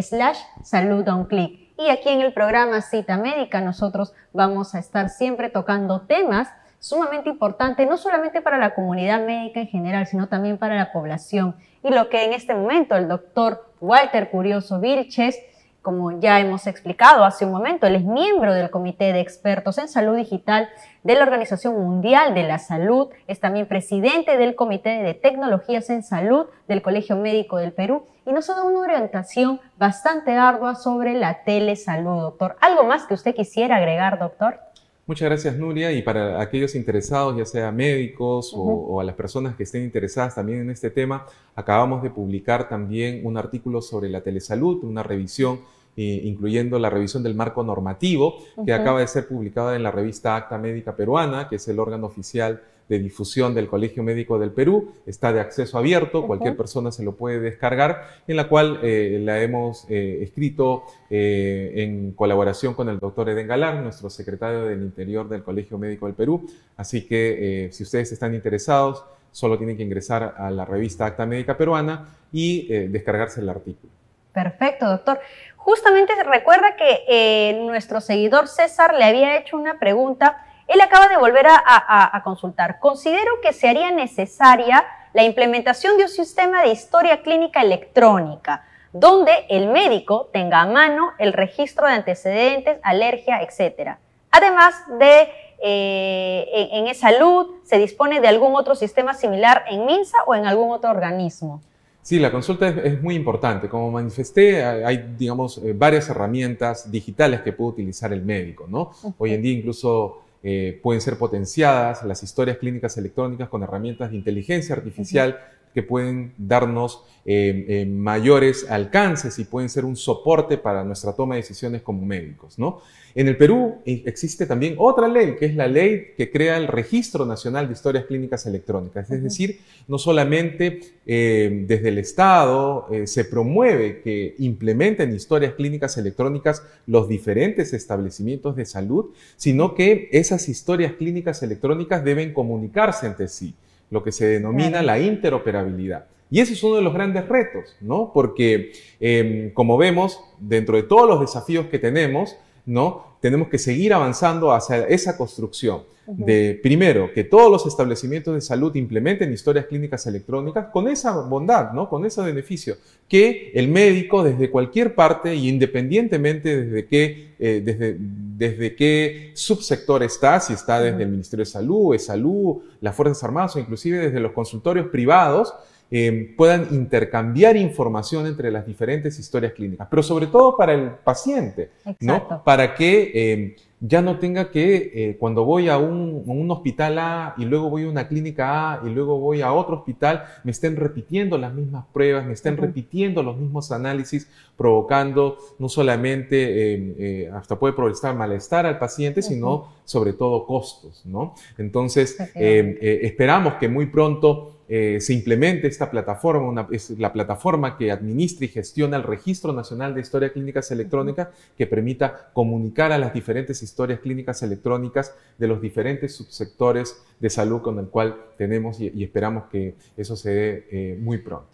slash 0.00 0.38
salud 0.62 1.08
un 1.08 1.24
clic. 1.24 1.74
Y 1.76 1.88
aquí 1.88 2.08
en 2.08 2.20
el 2.20 2.32
programa 2.32 2.82
Cita 2.82 3.16
Médica 3.16 3.60
nosotros 3.60 4.14
vamos 4.32 4.76
a 4.76 4.78
estar 4.78 5.08
siempre 5.08 5.50
tocando 5.50 6.02
temas 6.02 6.48
sumamente 6.78 7.30
importantes, 7.30 7.88
no 7.88 7.96
solamente 7.96 8.40
para 8.40 8.58
la 8.58 8.76
comunidad 8.76 9.26
médica 9.26 9.58
en 9.58 9.66
general, 9.66 10.06
sino 10.06 10.28
también 10.28 10.56
para 10.56 10.76
la 10.76 10.92
población. 10.92 11.56
Y 11.82 11.90
lo 11.90 12.08
que 12.08 12.26
en 12.26 12.32
este 12.32 12.54
momento 12.54 12.94
el 12.94 13.08
doctor 13.08 13.72
Walter 13.80 14.30
Curioso 14.30 14.78
Vilches 14.78 15.36
como 15.86 16.18
ya 16.18 16.40
hemos 16.40 16.66
explicado 16.66 17.22
hace 17.22 17.44
un 17.44 17.52
momento, 17.52 17.86
él 17.86 17.94
es 17.94 18.04
miembro 18.04 18.52
del 18.52 18.70
Comité 18.70 19.12
de 19.12 19.20
Expertos 19.20 19.78
en 19.78 19.86
Salud 19.86 20.16
Digital 20.16 20.68
de 21.04 21.14
la 21.14 21.22
Organización 21.22 21.74
Mundial 21.74 22.34
de 22.34 22.42
la 22.42 22.58
Salud, 22.58 23.10
es 23.28 23.38
también 23.38 23.68
presidente 23.68 24.36
del 24.36 24.56
Comité 24.56 25.00
de 25.04 25.14
Tecnologías 25.14 25.88
en 25.90 26.02
Salud 26.02 26.46
del 26.66 26.82
Colegio 26.82 27.14
Médico 27.14 27.58
del 27.58 27.72
Perú 27.72 28.04
y 28.26 28.32
nos 28.32 28.48
dado 28.48 28.66
una 28.66 28.80
orientación 28.80 29.60
bastante 29.78 30.32
ardua 30.32 30.74
sobre 30.74 31.14
la 31.14 31.44
telesalud, 31.44 32.20
doctor. 32.20 32.56
¿Algo 32.60 32.82
más 32.82 33.04
que 33.04 33.14
usted 33.14 33.36
quisiera 33.36 33.76
agregar, 33.76 34.18
doctor? 34.18 34.58
Muchas 35.06 35.28
gracias, 35.28 35.56
Nuria. 35.56 35.92
Y 35.92 36.02
para 36.02 36.40
aquellos 36.40 36.74
interesados, 36.74 37.36
ya 37.36 37.46
sea 37.46 37.70
médicos 37.70 38.52
o, 38.52 38.60
o, 38.60 39.00
a 39.00 39.04
las 39.04 39.14
personas 39.14 39.54
que 39.54 39.62
estén 39.62 39.84
interesadas 39.84 40.34
también 40.34 40.60
en 40.60 40.70
este 40.70 40.90
tema, 40.90 41.26
acabamos 41.54 42.02
de 42.02 42.10
publicar 42.10 42.68
también 42.68 43.24
un 43.24 43.36
artículo 43.36 43.80
sobre 43.80 44.08
la 44.08 44.22
telesalud, 44.22 44.82
una 44.82 45.02
revisión 45.02 45.60
incluyendo 45.96 46.78
la 46.78 46.90
revisión 46.90 47.22
del 47.22 47.34
marco 47.34 47.62
normativo, 47.62 48.36
que 48.64 48.72
acaba 48.72 49.00
de 49.00 49.06
ser 49.06 49.26
publicada 49.26 49.76
en 49.76 49.82
la 49.82 49.90
revista 49.90 50.36
Acta 50.36 50.58
Médica 50.58 50.94
Peruana, 50.94 51.48
que 51.48 51.56
es 51.56 51.66
el 51.68 51.78
órgano 51.78 52.06
oficial 52.06 52.62
de 52.88 52.98
difusión 52.98 53.54
del 53.54 53.68
Colegio 53.68 54.02
Médico 54.02 54.38
del 54.38 54.52
Perú. 54.52 54.94
Está 55.06 55.32
de 55.32 55.40
acceso 55.40 55.78
abierto, 55.78 56.26
cualquier 56.26 56.56
persona 56.56 56.92
se 56.92 57.02
lo 57.02 57.16
puede 57.16 57.40
descargar, 57.40 58.08
en 58.26 58.36
la 58.36 58.48
cual 58.48 58.80
eh, 58.82 59.18
la 59.22 59.42
hemos 59.42 59.86
eh, 59.88 60.20
escrito 60.22 60.84
eh, 61.10 61.72
en 61.76 62.12
colaboración 62.12 62.74
con 62.74 62.88
el 62.88 62.98
doctor 62.98 63.28
Eden 63.28 63.48
Galar, 63.48 63.76
nuestro 63.76 64.10
secretario 64.10 64.64
del 64.64 64.82
Interior 64.82 65.28
del 65.28 65.42
Colegio 65.42 65.78
Médico 65.78 66.06
del 66.06 66.14
Perú. 66.14 66.46
Así 66.76 67.06
que 67.06 67.68
si 67.72 67.82
ustedes 67.82 68.12
están 68.12 68.34
interesados, 68.34 69.04
solo 69.32 69.58
tienen 69.58 69.76
que 69.76 69.82
ingresar 69.82 70.34
a 70.38 70.50
la 70.50 70.64
revista 70.64 71.06
Acta 71.06 71.26
Médica 71.26 71.56
Peruana 71.56 72.08
y 72.32 72.68
descargarse 72.88 73.40
el 73.40 73.48
artículo. 73.48 73.92
Perfecto, 74.32 74.86
doctor. 74.86 75.18
Justamente 75.56 76.12
recuerda 76.24 76.76
que 76.76 77.58
nuestro 77.66 78.00
seguidor 78.00 78.48
César 78.48 78.94
le 78.94 79.04
había 79.04 79.36
hecho 79.38 79.56
una 79.56 79.78
pregunta. 79.78 80.45
Él 80.66 80.80
acaba 80.80 81.08
de 81.08 81.16
volver 81.16 81.46
a, 81.48 82.20
consultar. 82.24 82.78
Considero 82.80 83.40
que 83.42 83.52
se 83.52 83.68
haría 83.68 83.90
necesaria 83.92 84.84
la 85.12 85.22
implementación 85.22 85.96
de 85.96 86.04
un 86.04 86.08
sistema 86.08 86.62
de 86.62 86.70
historia 86.70 87.22
clínica 87.22 87.62
electrónica, 87.62 88.64
donde 88.92 89.32
el 89.48 89.68
médico 89.68 90.28
tenga 90.32 90.62
a 90.62 90.66
mano 90.66 91.12
el 91.18 91.32
registro 91.32 91.86
de 91.86 91.94
antecedentes, 91.94 92.78
alergia, 92.82 93.40
etc. 93.42 93.96
Además 94.30 94.74
de 94.98 95.28
eh, 95.62 96.68
en, 96.72 96.88
en 96.88 96.94
salud, 96.94 97.56
¿se 97.64 97.78
dispone 97.78 98.20
de 98.20 98.28
algún 98.28 98.54
otro 98.56 98.74
sistema 98.74 99.14
similar 99.14 99.64
en 99.70 99.86
MINSA 99.86 100.18
o 100.26 100.34
en 100.34 100.46
algún 100.46 100.72
otro 100.72 100.90
organismo? 100.90 101.62
Sí, 102.06 102.20
la 102.20 102.30
consulta 102.30 102.68
es, 102.68 103.02
muy 103.02 103.16
importante. 103.16 103.68
Como 103.68 103.90
manifesté, 103.90 104.62
hay, 104.62 105.14
digamos, 105.18 105.58
eh, 105.58 105.72
varias 105.76 106.08
herramientas 106.08 106.88
digitales 106.88 107.40
que 107.40 107.52
puede 107.52 107.70
utilizar 107.70 108.12
el 108.12 108.22
médico, 108.22 108.66
¿no? 108.68 108.92
Hoy 109.18 109.34
en 109.34 109.42
día 109.42 109.58
incluso 109.58 110.25
eh, 110.48 110.78
pueden 110.80 111.00
ser 111.00 111.18
potenciadas 111.18 112.04
las 112.04 112.22
historias 112.22 112.58
clínicas 112.58 112.96
electrónicas 112.96 113.48
con 113.48 113.64
herramientas 113.64 114.10
de 114.10 114.16
inteligencia 114.16 114.76
artificial 114.76 115.40
que 115.76 115.82
pueden 115.82 116.32
darnos 116.38 117.04
eh, 117.26 117.86
mayores 117.86 118.64
alcances 118.70 119.38
y 119.38 119.44
pueden 119.44 119.68
ser 119.68 119.84
un 119.84 119.94
soporte 119.94 120.56
para 120.56 120.82
nuestra 120.84 121.12
toma 121.12 121.34
de 121.34 121.42
decisiones 121.42 121.82
como 121.82 122.06
médicos, 122.06 122.58
¿no? 122.58 122.80
En 123.16 123.28
el 123.28 123.38
Perú 123.38 123.76
eh, 123.86 124.02
existe 124.04 124.44
también 124.44 124.74
otra 124.76 125.08
ley, 125.08 125.36
que 125.38 125.46
es 125.46 125.54
la 125.56 125.66
ley 125.66 126.08
que 126.18 126.30
crea 126.30 126.58
el 126.58 126.68
Registro 126.68 127.24
Nacional 127.24 127.66
de 127.66 127.72
Historias 127.72 128.04
Clínicas 128.04 128.44
Electrónicas. 128.44 129.10
Es 129.10 129.22
decir, 129.22 129.60
no 129.88 129.96
solamente 129.96 130.80
eh, 131.06 131.64
desde 131.66 131.88
el 131.88 131.96
Estado 131.96 132.86
eh, 132.92 133.06
se 133.06 133.24
promueve 133.24 134.02
que 134.02 134.34
implementen 134.38 135.14
historias 135.14 135.54
clínicas 135.54 135.96
electrónicas 135.96 136.62
los 136.86 137.08
diferentes 137.08 137.72
establecimientos 137.72 138.54
de 138.54 138.66
salud, 138.66 139.06
sino 139.38 139.74
que 139.74 140.10
esas 140.12 140.50
historias 140.50 140.92
clínicas 140.92 141.42
electrónicas 141.42 142.04
deben 142.04 142.34
comunicarse 142.34 143.06
entre 143.06 143.28
sí, 143.28 143.54
lo 143.90 144.02
que 144.02 144.12
se 144.12 144.26
denomina 144.26 144.82
la 144.82 144.98
interoperabilidad. 144.98 146.06
Y 146.30 146.40
ese 146.40 146.54
es 146.54 146.62
uno 146.62 146.76
de 146.76 146.82
los 146.82 146.92
grandes 146.92 147.28
retos, 147.28 147.76
¿no? 147.80 148.10
Porque, 148.12 148.72
em, 148.98 149.52
como 149.52 149.76
vemos, 149.76 150.20
dentro 150.40 150.76
de 150.76 150.82
todos 150.82 151.08
los 151.08 151.20
desafíos 151.20 151.66
que 151.66 151.78
tenemos, 151.78 152.36
¿no? 152.64 153.16
Tenemos 153.20 153.48
que 153.48 153.58
seguir 153.58 153.94
avanzando 153.94 154.52
hacia 154.52 154.86
esa 154.88 155.16
construcción 155.16 155.82
de, 156.06 156.58
primero, 156.62 157.12
que 157.12 157.24
todos 157.24 157.50
los 157.50 157.66
establecimientos 157.66 158.34
de 158.34 158.40
salud 158.40 158.74
implementen 158.76 159.32
historias 159.32 159.66
clínicas 159.66 160.06
electrónicas 160.06 160.66
con 160.72 160.86
esa 160.88 161.16
bondad, 161.22 161.72
¿no? 161.72 161.88
Con 161.88 162.04
ese 162.04 162.22
beneficio, 162.22 162.76
que 163.08 163.50
el 163.54 163.68
médico 163.68 164.22
desde 164.22 164.50
cualquier 164.50 164.94
parte 164.94 165.34
y 165.34 165.48
independientemente 165.48 166.64
desde 166.64 166.86
qué, 166.86 167.34
eh, 167.38 167.60
desde, 167.64 167.98
desde 168.36 168.76
qué 168.76 169.32
subsector 169.34 170.02
está, 170.02 170.40
si 170.40 170.52
está 170.52 170.80
desde 170.80 171.02
el 171.02 171.08
Ministerio 171.08 171.44
de 171.44 171.50
Salud, 171.50 171.92
de 171.92 171.98
Salud, 171.98 172.58
las 172.80 172.94
Fuerzas 172.94 173.24
Armadas 173.24 173.56
o 173.56 173.58
inclusive 173.58 173.98
desde 173.98 174.20
los 174.20 174.32
consultorios 174.32 174.88
privados, 174.88 175.54
eh, 175.90 176.34
puedan 176.36 176.66
intercambiar 176.72 177.56
información 177.56 178.26
entre 178.26 178.50
las 178.50 178.66
diferentes 178.66 179.18
historias 179.18 179.52
clínicas, 179.52 179.86
pero 179.88 180.02
sobre 180.02 180.26
todo 180.26 180.56
para 180.56 180.74
el 180.74 180.90
paciente, 180.90 181.70
¿no? 182.00 182.42
Para 182.44 182.74
que 182.74 183.12
eh, 183.14 183.56
ya 183.80 184.00
no 184.00 184.18
tenga 184.18 184.50
que, 184.50 184.90
eh, 184.94 185.16
cuando 185.18 185.44
voy 185.44 185.68
a 185.68 185.76
un, 185.76 186.50
hospital 186.50 186.98
A 186.98 187.34
y 187.36 187.44
luego 187.44 187.68
voy 187.68 187.84
a 187.84 187.88
una 187.88 188.08
clínica 188.08 188.72
A 188.72 188.86
y 188.86 188.90
luego 188.90 189.18
voy 189.18 189.42
a 189.42 189.52
otro 189.52 189.76
hospital, 189.76 190.24
me 190.44 190.50
estén 190.50 190.76
repitiendo 190.76 191.36
las 191.36 191.52
mismas 191.52 191.84
pruebas, 191.92 192.24
me 192.24 192.32
estén 192.32 192.56
repitiendo 192.56 193.22
los 193.22 193.36
mismos 193.36 193.72
análisis, 193.72 194.28
provocando 194.56 195.36
no 195.58 195.68
solamente, 195.68 197.30
hasta 197.32 197.58
puede 197.58 197.74
provocar 197.74 198.16
malestar 198.16 198.64
al 198.64 198.78
paciente, 198.78 199.22
sino 199.22 199.68
sobre 199.84 200.12
todo 200.12 200.46
costos, 200.46 201.02
¿no? 201.04 201.34
Entonces, 201.58 202.16
esperamos 202.34 203.54
que 203.54 203.68
muy 203.68 203.86
pronto 203.86 204.55
eh, 204.68 205.00
se 205.00 205.12
implemente 205.12 205.68
esta 205.68 205.90
plataforma, 205.90 206.66
es 206.72 206.90
la 206.90 207.12
plataforma 207.12 207.76
que 207.76 207.92
administra 207.92 208.46
y 208.46 208.48
gestiona 208.48 208.96
el 208.96 209.04
Registro 209.04 209.52
Nacional 209.52 209.94
de 209.94 210.00
Historias 210.00 210.32
Clínicas 210.32 210.70
Electrónicas, 210.72 211.28
que 211.56 211.66
permita 211.66 212.30
comunicar 212.32 212.90
a 212.90 212.98
las 212.98 213.14
diferentes 213.14 213.62
historias 213.62 214.00
clínicas 214.00 214.42
electrónicas 214.42 215.14
de 215.38 215.46
los 215.46 215.60
diferentes 215.60 216.16
subsectores 216.16 217.00
de 217.20 217.30
salud 217.30 217.62
con 217.62 217.78
el 217.78 217.86
cual 217.86 218.16
tenemos 218.36 218.80
y, 218.80 219.02
esperamos 219.02 219.44
que 219.50 219.74
eso 219.96 220.16
se 220.16 220.30
dé 220.30 220.68
eh, 220.70 220.98
muy 220.98 221.18
pronto. 221.18 221.48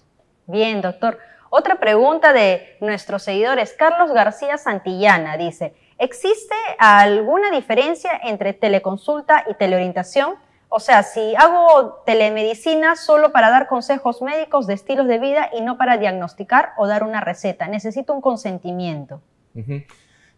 Bien, 0.46 0.80
doctor. 0.80 1.18
Otra 1.50 1.78
pregunta 1.78 2.32
de 2.32 2.78
nuestros 2.80 3.24
seguidores. 3.24 3.74
Carlos 3.74 4.10
García 4.12 4.56
Santillana 4.56 5.36
dice, 5.36 5.74
¿existe 5.98 6.54
alguna 6.78 7.50
diferencia 7.50 8.10
entre 8.24 8.54
teleconsulta 8.54 9.44
y 9.50 9.54
teleorientación? 9.54 10.36
O 10.74 10.80
sea, 10.80 11.02
si 11.02 11.34
hago 11.36 12.02
telemedicina 12.06 12.96
solo 12.96 13.30
para 13.30 13.50
dar 13.50 13.68
consejos 13.68 14.22
médicos 14.22 14.66
de 14.66 14.72
estilos 14.72 15.06
de 15.06 15.18
vida 15.18 15.50
y 15.52 15.60
no 15.60 15.76
para 15.76 15.98
diagnosticar 15.98 16.70
o 16.78 16.86
dar 16.86 17.04
una 17.04 17.20
receta, 17.20 17.68
necesito 17.68 18.14
un 18.14 18.22
consentimiento. 18.22 19.20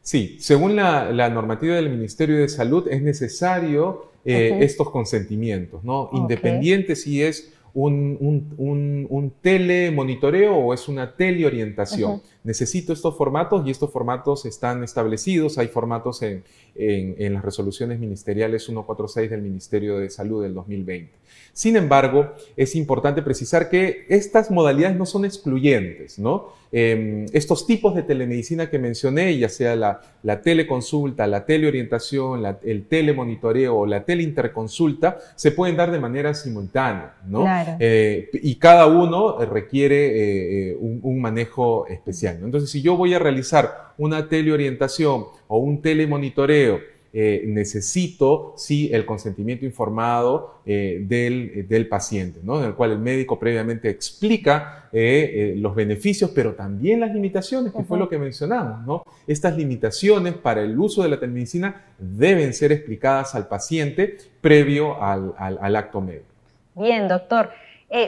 Sí, 0.01 0.37
según 0.41 0.75
la, 0.75 1.29
normativa 1.31 1.77
del 1.77 1.89
Ministerio 1.89 2.39
de 2.39 2.49
Salud 2.49 2.89
es 2.91 3.01
necesario 3.01 4.11
eh, 4.25 4.59
estos 4.63 4.91
consentimientos, 4.91 5.85
¿no? 5.85 6.11
Independiente 6.13 6.97
si 6.97 7.23
es 7.23 7.53
un, 7.75 9.35
telemonitoreo 9.43 10.57
o 10.57 10.75
es 10.75 10.89
una 10.89 11.15
teleorientación. 11.17 12.23
Necesito 12.45 12.93
estos 12.93 13.17
formatos 13.17 13.67
y 13.67 13.71
estos 13.71 13.91
formatos 13.91 14.47
están 14.47 14.85
establecidos. 14.85 15.59
Hay 15.59 15.69
formatos 15.69 16.23
en, 16.23 16.45
en, 16.77 17.35
las 17.35 17.45
resoluciones 17.45 17.99
ministeriales 17.99 18.65
146 18.65 19.31
del 19.31 19.43
Ministerio 19.43 19.99
de 19.99 20.09
Salud 20.09 20.43
del 20.43 20.55
2020. 20.55 21.13
Sin 21.53 21.77
embargo, 21.77 22.33
es 22.57 22.75
importante 22.77 23.23
precisar 23.23 23.69
que 23.69 24.07
estas 24.09 24.51
modalidades 24.51 24.97
no 24.97 25.07
son 25.07 25.25
excluyentes, 25.25 26.19
¿no? 26.19 26.53
Em, 26.73 27.27
estos 27.33 27.67
tipos 27.67 27.95
de 27.95 28.03
telemedicina 28.03 28.69
que 28.69 28.79
mencioné, 28.79 29.39
ya 29.39 29.49
sea 29.49 29.77
la, 29.77 30.41
teleconsulta, 30.43 31.27
la 31.27 31.45
teleorientación, 31.47 32.43
el 32.63 32.87
telemonitoreo 32.87 33.77
o 33.77 33.87
la 33.87 34.05
teleinterconsulta, 34.05 35.19
se 35.37 35.53
pueden 35.53 35.77
dar 35.77 35.93
de 35.93 36.01
manera 36.01 36.35
simultánea, 36.35 37.15
¿no? 37.27 37.45
Eh, 37.79 38.29
y 38.33 38.57
cada 38.57 38.87
uno 38.87 39.39
requiere 39.45 40.07
eh, 40.07 40.71
eh, 40.71 40.77
un, 40.81 41.21
manejo 41.21 41.87
especial. 41.87 42.41
Entonces, 42.43 42.71
si 42.71 42.83
yo 42.83 42.97
voy 42.97 43.15
a 43.15 43.19
realizar 43.19 43.93
una 43.97 44.29
teleorientación 44.29 45.27
o 45.47 45.59
un 45.59 45.81
telemonitoreo, 45.81 46.81
eh, 47.17 47.45
necesito 47.47 48.55
sí 48.57 48.91
el 48.93 49.07
consentimiento 49.07 49.65
informado 49.65 50.57
eh, 50.67 50.99
del, 51.07 51.69
del, 51.69 51.87
paciente, 51.87 52.41
¿no? 52.43 52.59
en 52.59 52.65
el 52.65 52.75
cual 52.75 52.91
el 52.91 52.99
médico 52.99 53.39
previamente 53.39 53.89
explica 53.89 54.89
eh, 54.91 55.55
los 55.57 55.77
beneficios, 55.77 56.33
pero 56.35 56.55
también 56.55 56.99
las 56.99 57.15
limitaciones, 57.15 57.73
que 57.73 57.85
fue 57.85 58.01
lo 58.01 58.09
que 58.09 58.19
mencionamos. 58.19 58.85
¿no? 58.85 59.05
Estas 59.29 59.57
limitaciones 59.57 60.35
para 60.35 60.63
el 60.63 60.77
uso 60.77 61.05
de 61.05 61.11
la 61.11 61.21
telemedicina 61.21 61.85
deben 61.99 62.53
ser 62.53 62.73
explicadas 62.73 63.37
al 63.37 63.47
paciente 63.47 64.19
previo 64.41 65.01
al, 65.01 65.35
al, 65.39 65.77
acto 65.77 66.01
médico. 66.01 66.27
Bien, 66.75 67.07
doctor. 67.07 67.51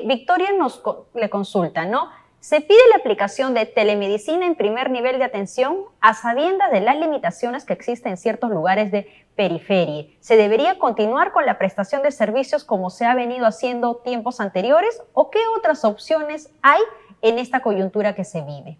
Victoria 0.04 0.48
nos 0.58 0.82
le 1.14 1.30
consulta, 1.30 1.84
¿no? 1.84 2.08
Se 2.46 2.60
pide 2.60 2.78
la 2.92 2.98
aplicación 2.98 3.54
de 3.54 3.66
telemedicina 3.66 4.46
en 4.46 4.54
primer 4.54 4.88
nivel 4.88 5.18
de 5.18 5.24
atención 5.24 5.78
a 6.00 6.14
sabiendas 6.14 6.70
de 6.70 6.80
las 6.80 6.96
limitaciones 6.96 7.64
que 7.64 7.72
existen 7.72 8.12
en 8.12 8.16
ciertos 8.16 8.50
lugares 8.50 8.92
de 8.92 9.08
periferia. 9.34 10.06
¿Se 10.20 10.36
debería 10.36 10.78
continuar 10.78 11.32
con 11.32 11.44
la 11.44 11.58
prestación 11.58 12.04
de 12.04 12.12
servicios 12.12 12.62
como 12.62 12.88
se 12.90 13.04
ha 13.04 13.16
venido 13.16 13.46
haciendo 13.46 13.96
tiempos 13.96 14.38
anteriores 14.38 15.02
o 15.12 15.28
qué 15.28 15.40
otras 15.58 15.84
opciones 15.84 16.48
hay 16.62 16.80
en 17.20 17.40
esta 17.40 17.62
coyuntura 17.62 18.14
que 18.14 18.22
se 18.22 18.42
vive? 18.42 18.78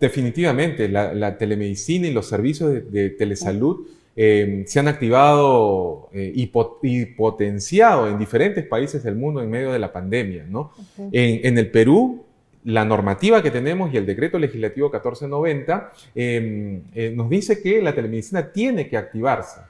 Definitivamente, 0.00 0.88
la, 0.88 1.38
telemedicina 1.38 2.08
y 2.08 2.12
los 2.12 2.28
servicios 2.28 2.90
de, 2.90 3.10
telesalud 3.10 3.86
eh, 4.16 4.64
se 4.66 4.80
han 4.80 4.88
activado 4.88 6.08
eh, 6.12 6.32
y, 6.34 6.46
potenciado 7.16 8.08
en 8.08 8.18
diferentes 8.18 8.66
países 8.66 9.04
del 9.04 9.14
mundo 9.14 9.40
en 9.40 9.48
medio 9.48 9.70
de 9.70 9.78
la 9.78 9.92
pandemia. 9.92 10.46
¿no? 10.48 10.72
en, 11.12 11.46
en 11.46 11.58
el 11.58 11.70
Perú, 11.70 12.24
la 12.64 12.84
normativa 12.84 13.42
que 13.42 13.50
tenemos 13.50 13.92
y 13.92 13.96
el 13.96 14.06
decreto 14.06 14.38
legislativo 14.38 14.88
1490 14.88 15.92
em, 16.14 16.82
eh, 16.94 17.12
nos 17.14 17.30
dice 17.30 17.62
que 17.62 17.80
la 17.80 17.94
telemedicina 17.94 18.52
tiene 18.52 18.88
que 18.88 18.96
activarse. 18.96 19.60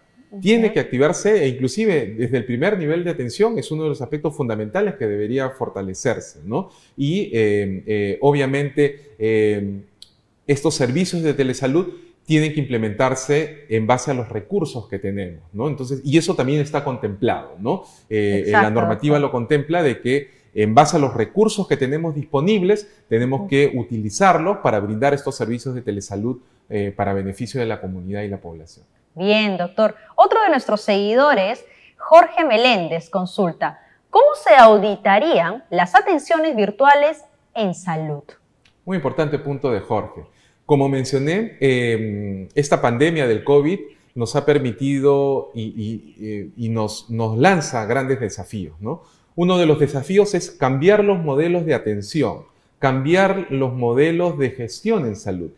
Tiene 0.43 0.73
que 0.73 0.81
activarse 0.81 1.43
e 1.43 1.49
inclusive 1.49 2.15
desde 2.19 2.37
el 2.37 2.45
primer 2.45 2.79
nivel 2.79 3.03
de 3.03 3.11
atención 3.11 3.59
es 3.59 3.71
uno 3.71 3.85
de 3.85 3.89
los 3.89 4.03
aspectos 4.03 4.37
fundamentales 4.37 4.97
que 4.97 5.07
debería 5.07 5.49
fortalecerse. 5.51 6.41
¿no? 6.45 6.71
Y 6.99 7.31
em, 7.33 7.83
eh, 7.87 8.19
obviamente 8.21 9.13
em, 9.19 9.83
estos 10.47 10.75
servicios 10.75 11.23
de 11.23 11.33
telesalud 11.33 11.87
tienen 12.29 12.53
que 12.53 12.61
implementarse 12.61 13.65
en 13.71 13.87
base 13.87 14.11
a 14.11 14.15
los 14.15 14.29
recursos 14.29 14.87
que 14.87 14.99
tenemos, 14.99 15.45
¿no? 15.55 15.67
Entonces, 15.67 16.03
y 16.05 16.19
eso 16.19 16.35
también 16.35 16.61
está 16.61 16.85
contemplado, 16.85 17.57
¿no? 17.59 17.85
Eh, 18.11 18.49
la 18.53 18.69
normativa 18.69 19.19
lo 19.19 19.31
contempla 19.31 19.83
de 19.83 20.03
que 20.03 20.38
en 20.55 20.75
base 20.75 20.97
a 20.97 21.01
los 21.01 21.15
recursos 21.15 21.69
que 21.69 21.77
tenemos 21.77 22.15
disponibles, 22.15 22.89
tenemos 23.09 23.49
que 23.49 23.73
utilizarlos 23.75 24.59
para 24.59 24.81
brindar 24.81 25.15
estos 25.15 25.37
servicios 25.37 25.75
de 25.75 25.83
telesalud 25.83 26.39
eh, 26.71 26.93
para 26.95 27.13
beneficio 27.13 27.61
de 27.61 27.67
la 27.67 27.81
comunidad 27.81 28.23
y 28.23 28.29
la 28.29 28.39
población. 28.39 28.85
Bien, 29.15 29.57
doctor. 29.57 29.95
Otro 30.15 30.43
de 30.43 30.51
nuestros 30.51 30.81
seguidores, 30.81 31.65
Jorge 31.97 32.45
Meléndez, 32.45 33.11
consulta, 33.11 33.81
¿cómo 34.11 34.27
se 34.35 34.55
auditarían 34.55 35.65
las 35.71 35.95
atenciones 35.95 36.55
virtuales 36.55 37.25
en 37.55 37.75
salud? 37.75 38.23
Muy 38.85 38.97
importante 38.97 39.39
punto 39.39 39.71
de 39.71 39.81
Jorge. 39.81 40.25
Como 40.65 40.89
mencioné, 40.89 41.57
em, 41.61 42.49
esta 42.55 42.81
pandemia 42.81 43.27
del 43.27 43.45
COVID 43.45 43.81
nos 44.15 44.37
ha 44.37 44.45
permitido 44.45 45.51
y, 45.55 46.15
eh, 46.21 46.51
y 46.57 46.69
nos, 46.69 47.09
nos 47.09 47.39
lanza 47.39 47.87
grandes 47.87 48.21
desafíos, 48.21 48.77
¿no? 48.81 49.03
Uno 49.39 49.57
de 49.57 49.67
los 49.67 49.79
desafíos 49.79 50.35
es 50.35 50.51
cambiar 50.51 51.05
los 51.05 51.21
modelos 51.21 51.65
de 51.65 51.73
atención, 51.73 52.39
cambiar 52.81 53.47
los 53.51 53.73
modelos 53.73 54.37
de 54.37 54.51
gestión 54.51 55.07
en 55.07 55.15
salud. 55.15 55.53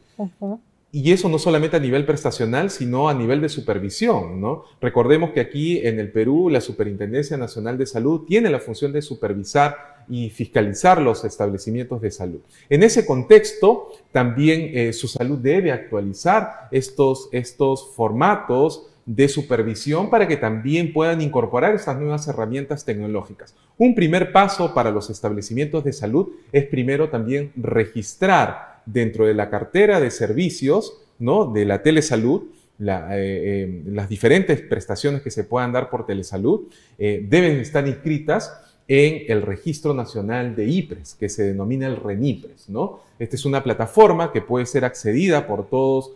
Y 0.93 1.13
eso 1.13 1.31
no 1.31 1.39
solamente 1.39 1.79
a 1.79 1.81
nivel 1.81 2.05
prestacional, 2.05 2.69
sino 2.69 3.09
a 3.09 3.15
nivel 3.15 3.41
de 3.41 3.49
supervisión. 3.49 4.39
¿no? 4.39 4.65
Recordemos 4.83 5.31
que 5.31 5.41
aquí 5.41 5.79
en 5.79 5.99
el 5.99 6.13
Perú 6.13 6.51
la 6.51 6.61
Superintendencia 6.61 7.39
Nacional 7.39 7.79
de 7.79 7.87
Salud 7.87 8.27
tiene 8.27 8.51
la 8.51 8.61
función 8.61 8.93
de 8.93 9.01
supervisar 9.01 10.05
y 10.11 10.29
fiscalizar 10.29 11.01
los 11.01 11.25
establecimientos 11.25 12.03
de 12.03 12.11
salud. 12.11 12.41
En 12.69 12.83
ese 12.83 13.07
contexto, 13.07 13.89
también 14.13 14.73
eh, 14.75 14.93
su 14.93 15.09
salud 15.09 15.39
debe 15.39 15.73
actualizar 15.73 16.69
estos, 16.71 17.31
estos 17.33 17.95
formatos 17.97 18.90
de 19.07 19.29
supervisión 19.29 20.11
para 20.11 20.29
que 20.29 20.37
también 20.37 20.93
puedan 20.93 21.21
incorporar 21.21 21.75
estas 21.75 21.99
nuevas 21.99 22.27
herramientas 22.29 22.85
tecnológicas. 22.85 23.55
Un 23.79 23.95
primer 23.95 24.33
paso 24.33 24.75
para 24.75 24.91
los 24.91 25.11
establecimientos 25.11 25.85
de 25.85 25.93
salud 25.93 26.29
es 26.53 26.67
primero 26.67 27.09
también 27.09 27.53
registrar 27.57 28.83
dentro 28.87 29.27
de 29.27 29.35
la 29.35 29.51
cartera 29.51 30.01
de 30.01 30.11
servicios 30.11 31.01
¿no? 31.19 31.47
de 31.47 31.65
la 31.65 31.83
telesalud 31.83 32.45
eh, 32.81 32.87
eh, 33.13 33.83
las 33.87 34.09
diferentes 34.09 34.63
prestaciones 34.63 35.21
que 35.21 35.31
se 35.31 35.45
puedan 35.45 35.71
dar 35.71 35.91
por 35.91 36.07
telesalud 36.07 36.63
eh, 36.99 37.27
deben 37.29 37.59
estar 37.59 37.87
inscritas 37.87 38.59
en 38.89 39.25
el 39.29 39.43
Registro 39.43 39.93
Nacional 39.93 40.57
de 40.57 40.67
IPRES, 40.67 41.15
que 41.15 41.29
se 41.29 41.45
denomina 41.45 41.87
el 41.87 41.97
RENIPRES. 41.97 42.71
¿no? 42.71 43.01
Esta 43.19 43.37
es 43.37 43.45
una 43.45 43.63
plataforma 43.63 44.33
que 44.33 44.41
puede 44.41 44.67
ser 44.67 44.85
accedida 44.85 45.47
por 45.47 45.69
todos 45.69 46.13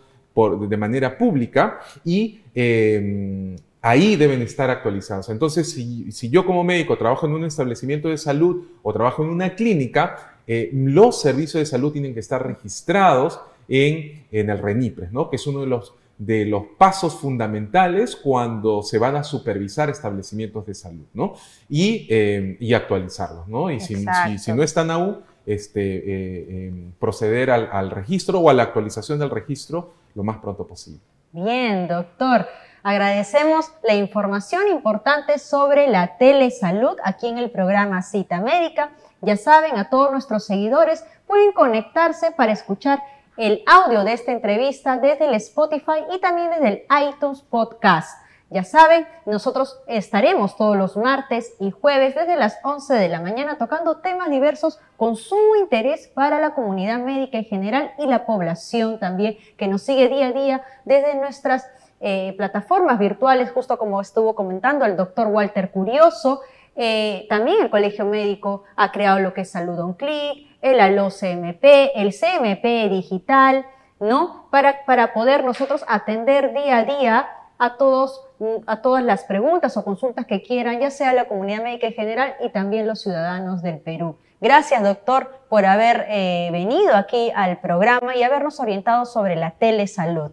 de 0.68 0.76
manera 0.76 1.16
pública 1.16 1.80
y 2.04 2.40
em, 2.54 3.56
ahí 3.80 4.16
deben 4.16 4.42
estar 4.42 4.70
actualizados. 4.70 5.28
Entonces, 5.28 5.70
si, 5.70 6.30
yo 6.30 6.46
como 6.46 6.64
médico 6.64 6.96
trabajo 6.96 7.26
en 7.26 7.34
un 7.34 7.44
establecimiento 7.44 8.08
de 8.08 8.18
salud 8.18 8.64
o 8.82 8.92
trabajo 8.92 9.22
en 9.22 9.30
una 9.30 9.54
clínica, 9.54 10.38
eh, 10.46 10.70
los 10.72 11.20
servicios 11.20 11.60
de 11.60 11.66
salud 11.66 11.92
tienen 11.92 12.14
que 12.14 12.20
estar 12.20 12.44
registrados 12.46 13.40
en, 13.68 14.24
el 14.30 14.58
RENIPRES, 14.58 15.12
¿no? 15.12 15.30
que 15.30 15.36
es 15.36 15.46
uno 15.46 15.60
de 15.60 15.66
los, 15.66 15.94
de 16.18 16.46
los 16.46 16.64
pasos 16.78 17.14
fundamentales 17.14 18.16
cuando 18.16 18.82
se 18.82 18.98
van 18.98 19.16
a 19.16 19.24
supervisar 19.24 19.90
establecimientos 19.90 20.66
de 20.66 20.74
salud 20.74 21.04
¿no? 21.14 21.34
y, 21.68 22.06
em, 22.10 22.56
y 22.60 22.74
actualizarlos. 22.74 23.48
¿no? 23.48 23.70
Y 23.70 23.80
si, 23.80 24.04
si, 24.38 24.52
no 24.52 24.62
están 24.62 24.90
aún, 24.90 25.18
este, 25.46 25.80
eh, 25.80 26.68
em, 26.68 26.92
proceder 26.98 27.50
al, 27.50 27.90
registro 27.90 28.40
o 28.40 28.48
a 28.48 28.54
la 28.54 28.62
actualización 28.64 29.18
del 29.18 29.30
registro 29.30 29.92
lo 30.14 30.22
más 30.22 30.38
pronto 30.38 30.66
posible. 30.66 31.00
Bien, 31.32 31.88
doctor. 31.88 32.46
Agradecemos 32.82 33.72
la 33.82 33.94
información 33.94 34.68
importante 34.68 35.38
sobre 35.38 35.88
la 35.88 36.18
telesalud 36.18 36.96
aquí 37.02 37.28
en 37.28 37.38
el 37.38 37.50
programa 37.50 38.02
Cita 38.02 38.40
Médica. 38.40 38.90
Ya 39.22 39.36
saben, 39.36 39.78
a 39.78 39.88
todos 39.88 40.12
nuestros 40.12 40.44
seguidores 40.44 41.04
pueden 41.26 41.52
conectarse 41.52 42.30
para 42.32 42.52
escuchar 42.52 43.02
el 43.36 43.62
audio 43.66 44.04
de 44.04 44.12
esta 44.12 44.32
entrevista 44.32 44.98
desde 44.98 45.26
el 45.26 45.34
Spotify 45.34 46.04
y 46.14 46.20
también 46.20 46.50
desde 46.50 46.68
el 46.68 47.08
iTunes 47.08 47.40
Podcast. 47.40 48.23
Ya 48.54 48.62
saben, 48.62 49.04
nosotros 49.26 49.80
estaremos 49.88 50.56
todos 50.56 50.76
los 50.76 50.96
martes 50.96 51.56
y 51.58 51.72
jueves 51.72 52.14
desde 52.14 52.36
las 52.36 52.56
11 52.62 52.94
de 52.94 53.08
la 53.08 53.20
mañana 53.20 53.58
tocando 53.58 53.96
temas 53.96 54.30
diversos 54.30 54.78
con 54.96 55.16
sumo 55.16 55.56
interés 55.56 56.06
para 56.06 56.38
la 56.38 56.54
comunidad 56.54 57.00
médica 57.00 57.36
en 57.36 57.46
general 57.46 57.90
y 57.98 58.06
la 58.06 58.26
población 58.26 59.00
también 59.00 59.36
que 59.56 59.66
nos 59.66 59.82
sigue 59.82 60.08
día 60.08 60.28
a 60.28 60.32
día 60.32 60.64
desde 60.84 61.16
nuestras 61.16 61.68
eh, 61.98 62.32
plataformas 62.36 63.00
virtuales, 63.00 63.50
justo 63.50 63.76
como 63.76 64.00
estuvo 64.00 64.36
comentando 64.36 64.84
el 64.84 64.96
doctor 64.96 65.26
Walter 65.26 65.72
Curioso. 65.72 66.42
Eh, 66.76 67.26
también 67.28 67.60
el 67.60 67.70
Colegio 67.70 68.04
Médico 68.04 68.62
ha 68.76 68.92
creado 68.92 69.18
lo 69.18 69.34
que 69.34 69.40
es 69.40 69.50
Salud 69.50 69.80
on 69.80 69.94
Click, 69.94 70.46
el 70.62 70.78
ALO 70.78 71.08
CMP, 71.10 71.90
el 71.96 72.14
CMP 72.14 72.88
digital, 72.88 73.66
¿no? 73.98 74.46
Para, 74.52 74.84
para 74.84 75.12
poder 75.12 75.42
nosotros 75.42 75.84
atender 75.88 76.54
día 76.54 76.78
a 76.78 76.84
día 76.84 77.28
a, 77.58 77.76
todos, 77.76 78.20
a 78.66 78.82
todas 78.82 79.02
las 79.02 79.24
preguntas 79.24 79.76
o 79.76 79.84
consultas 79.84 80.26
que 80.26 80.42
quieran, 80.42 80.80
ya 80.80 80.90
sea 80.90 81.12
la 81.12 81.26
comunidad 81.26 81.62
médica 81.62 81.86
en 81.86 81.94
general 81.94 82.34
y 82.44 82.50
también 82.50 82.86
los 82.86 83.00
ciudadanos 83.00 83.62
del 83.62 83.78
Perú. 83.78 84.16
Gracias, 84.40 84.82
doctor, 84.82 85.30
por 85.48 85.64
haber 85.64 86.04
eh, 86.08 86.50
venido 86.52 86.94
aquí 86.94 87.30
al 87.34 87.60
programa 87.60 88.16
y 88.16 88.22
habernos 88.22 88.60
orientado 88.60 89.06
sobre 89.06 89.36
la 89.36 89.52
telesalud. 89.52 90.32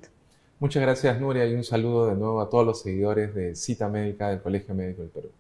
Muchas 0.60 0.82
gracias, 0.82 1.20
Nuria, 1.20 1.46
y 1.46 1.56
un 1.56 1.64
saludo 1.64 2.08
de 2.08 2.16
nuevo 2.16 2.42
a 2.42 2.50
todos 2.50 2.66
los 2.66 2.82
seguidores 2.82 3.34
de 3.34 3.56
Cita 3.56 3.88
Médica 3.88 4.30
del 4.30 4.42
Colegio 4.42 4.76
Médico 4.76 5.02
del 5.02 5.12
Perú. 5.12 5.32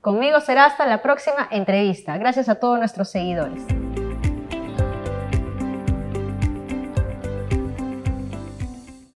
Conmigo 0.00 0.40
será 0.40 0.66
hasta 0.66 0.84
la 0.84 1.00
próxima 1.00 1.46
entrevista. 1.50 2.18
Gracias 2.18 2.48
a 2.48 2.56
todos 2.56 2.78
nuestros 2.78 3.08
seguidores. 3.08 3.62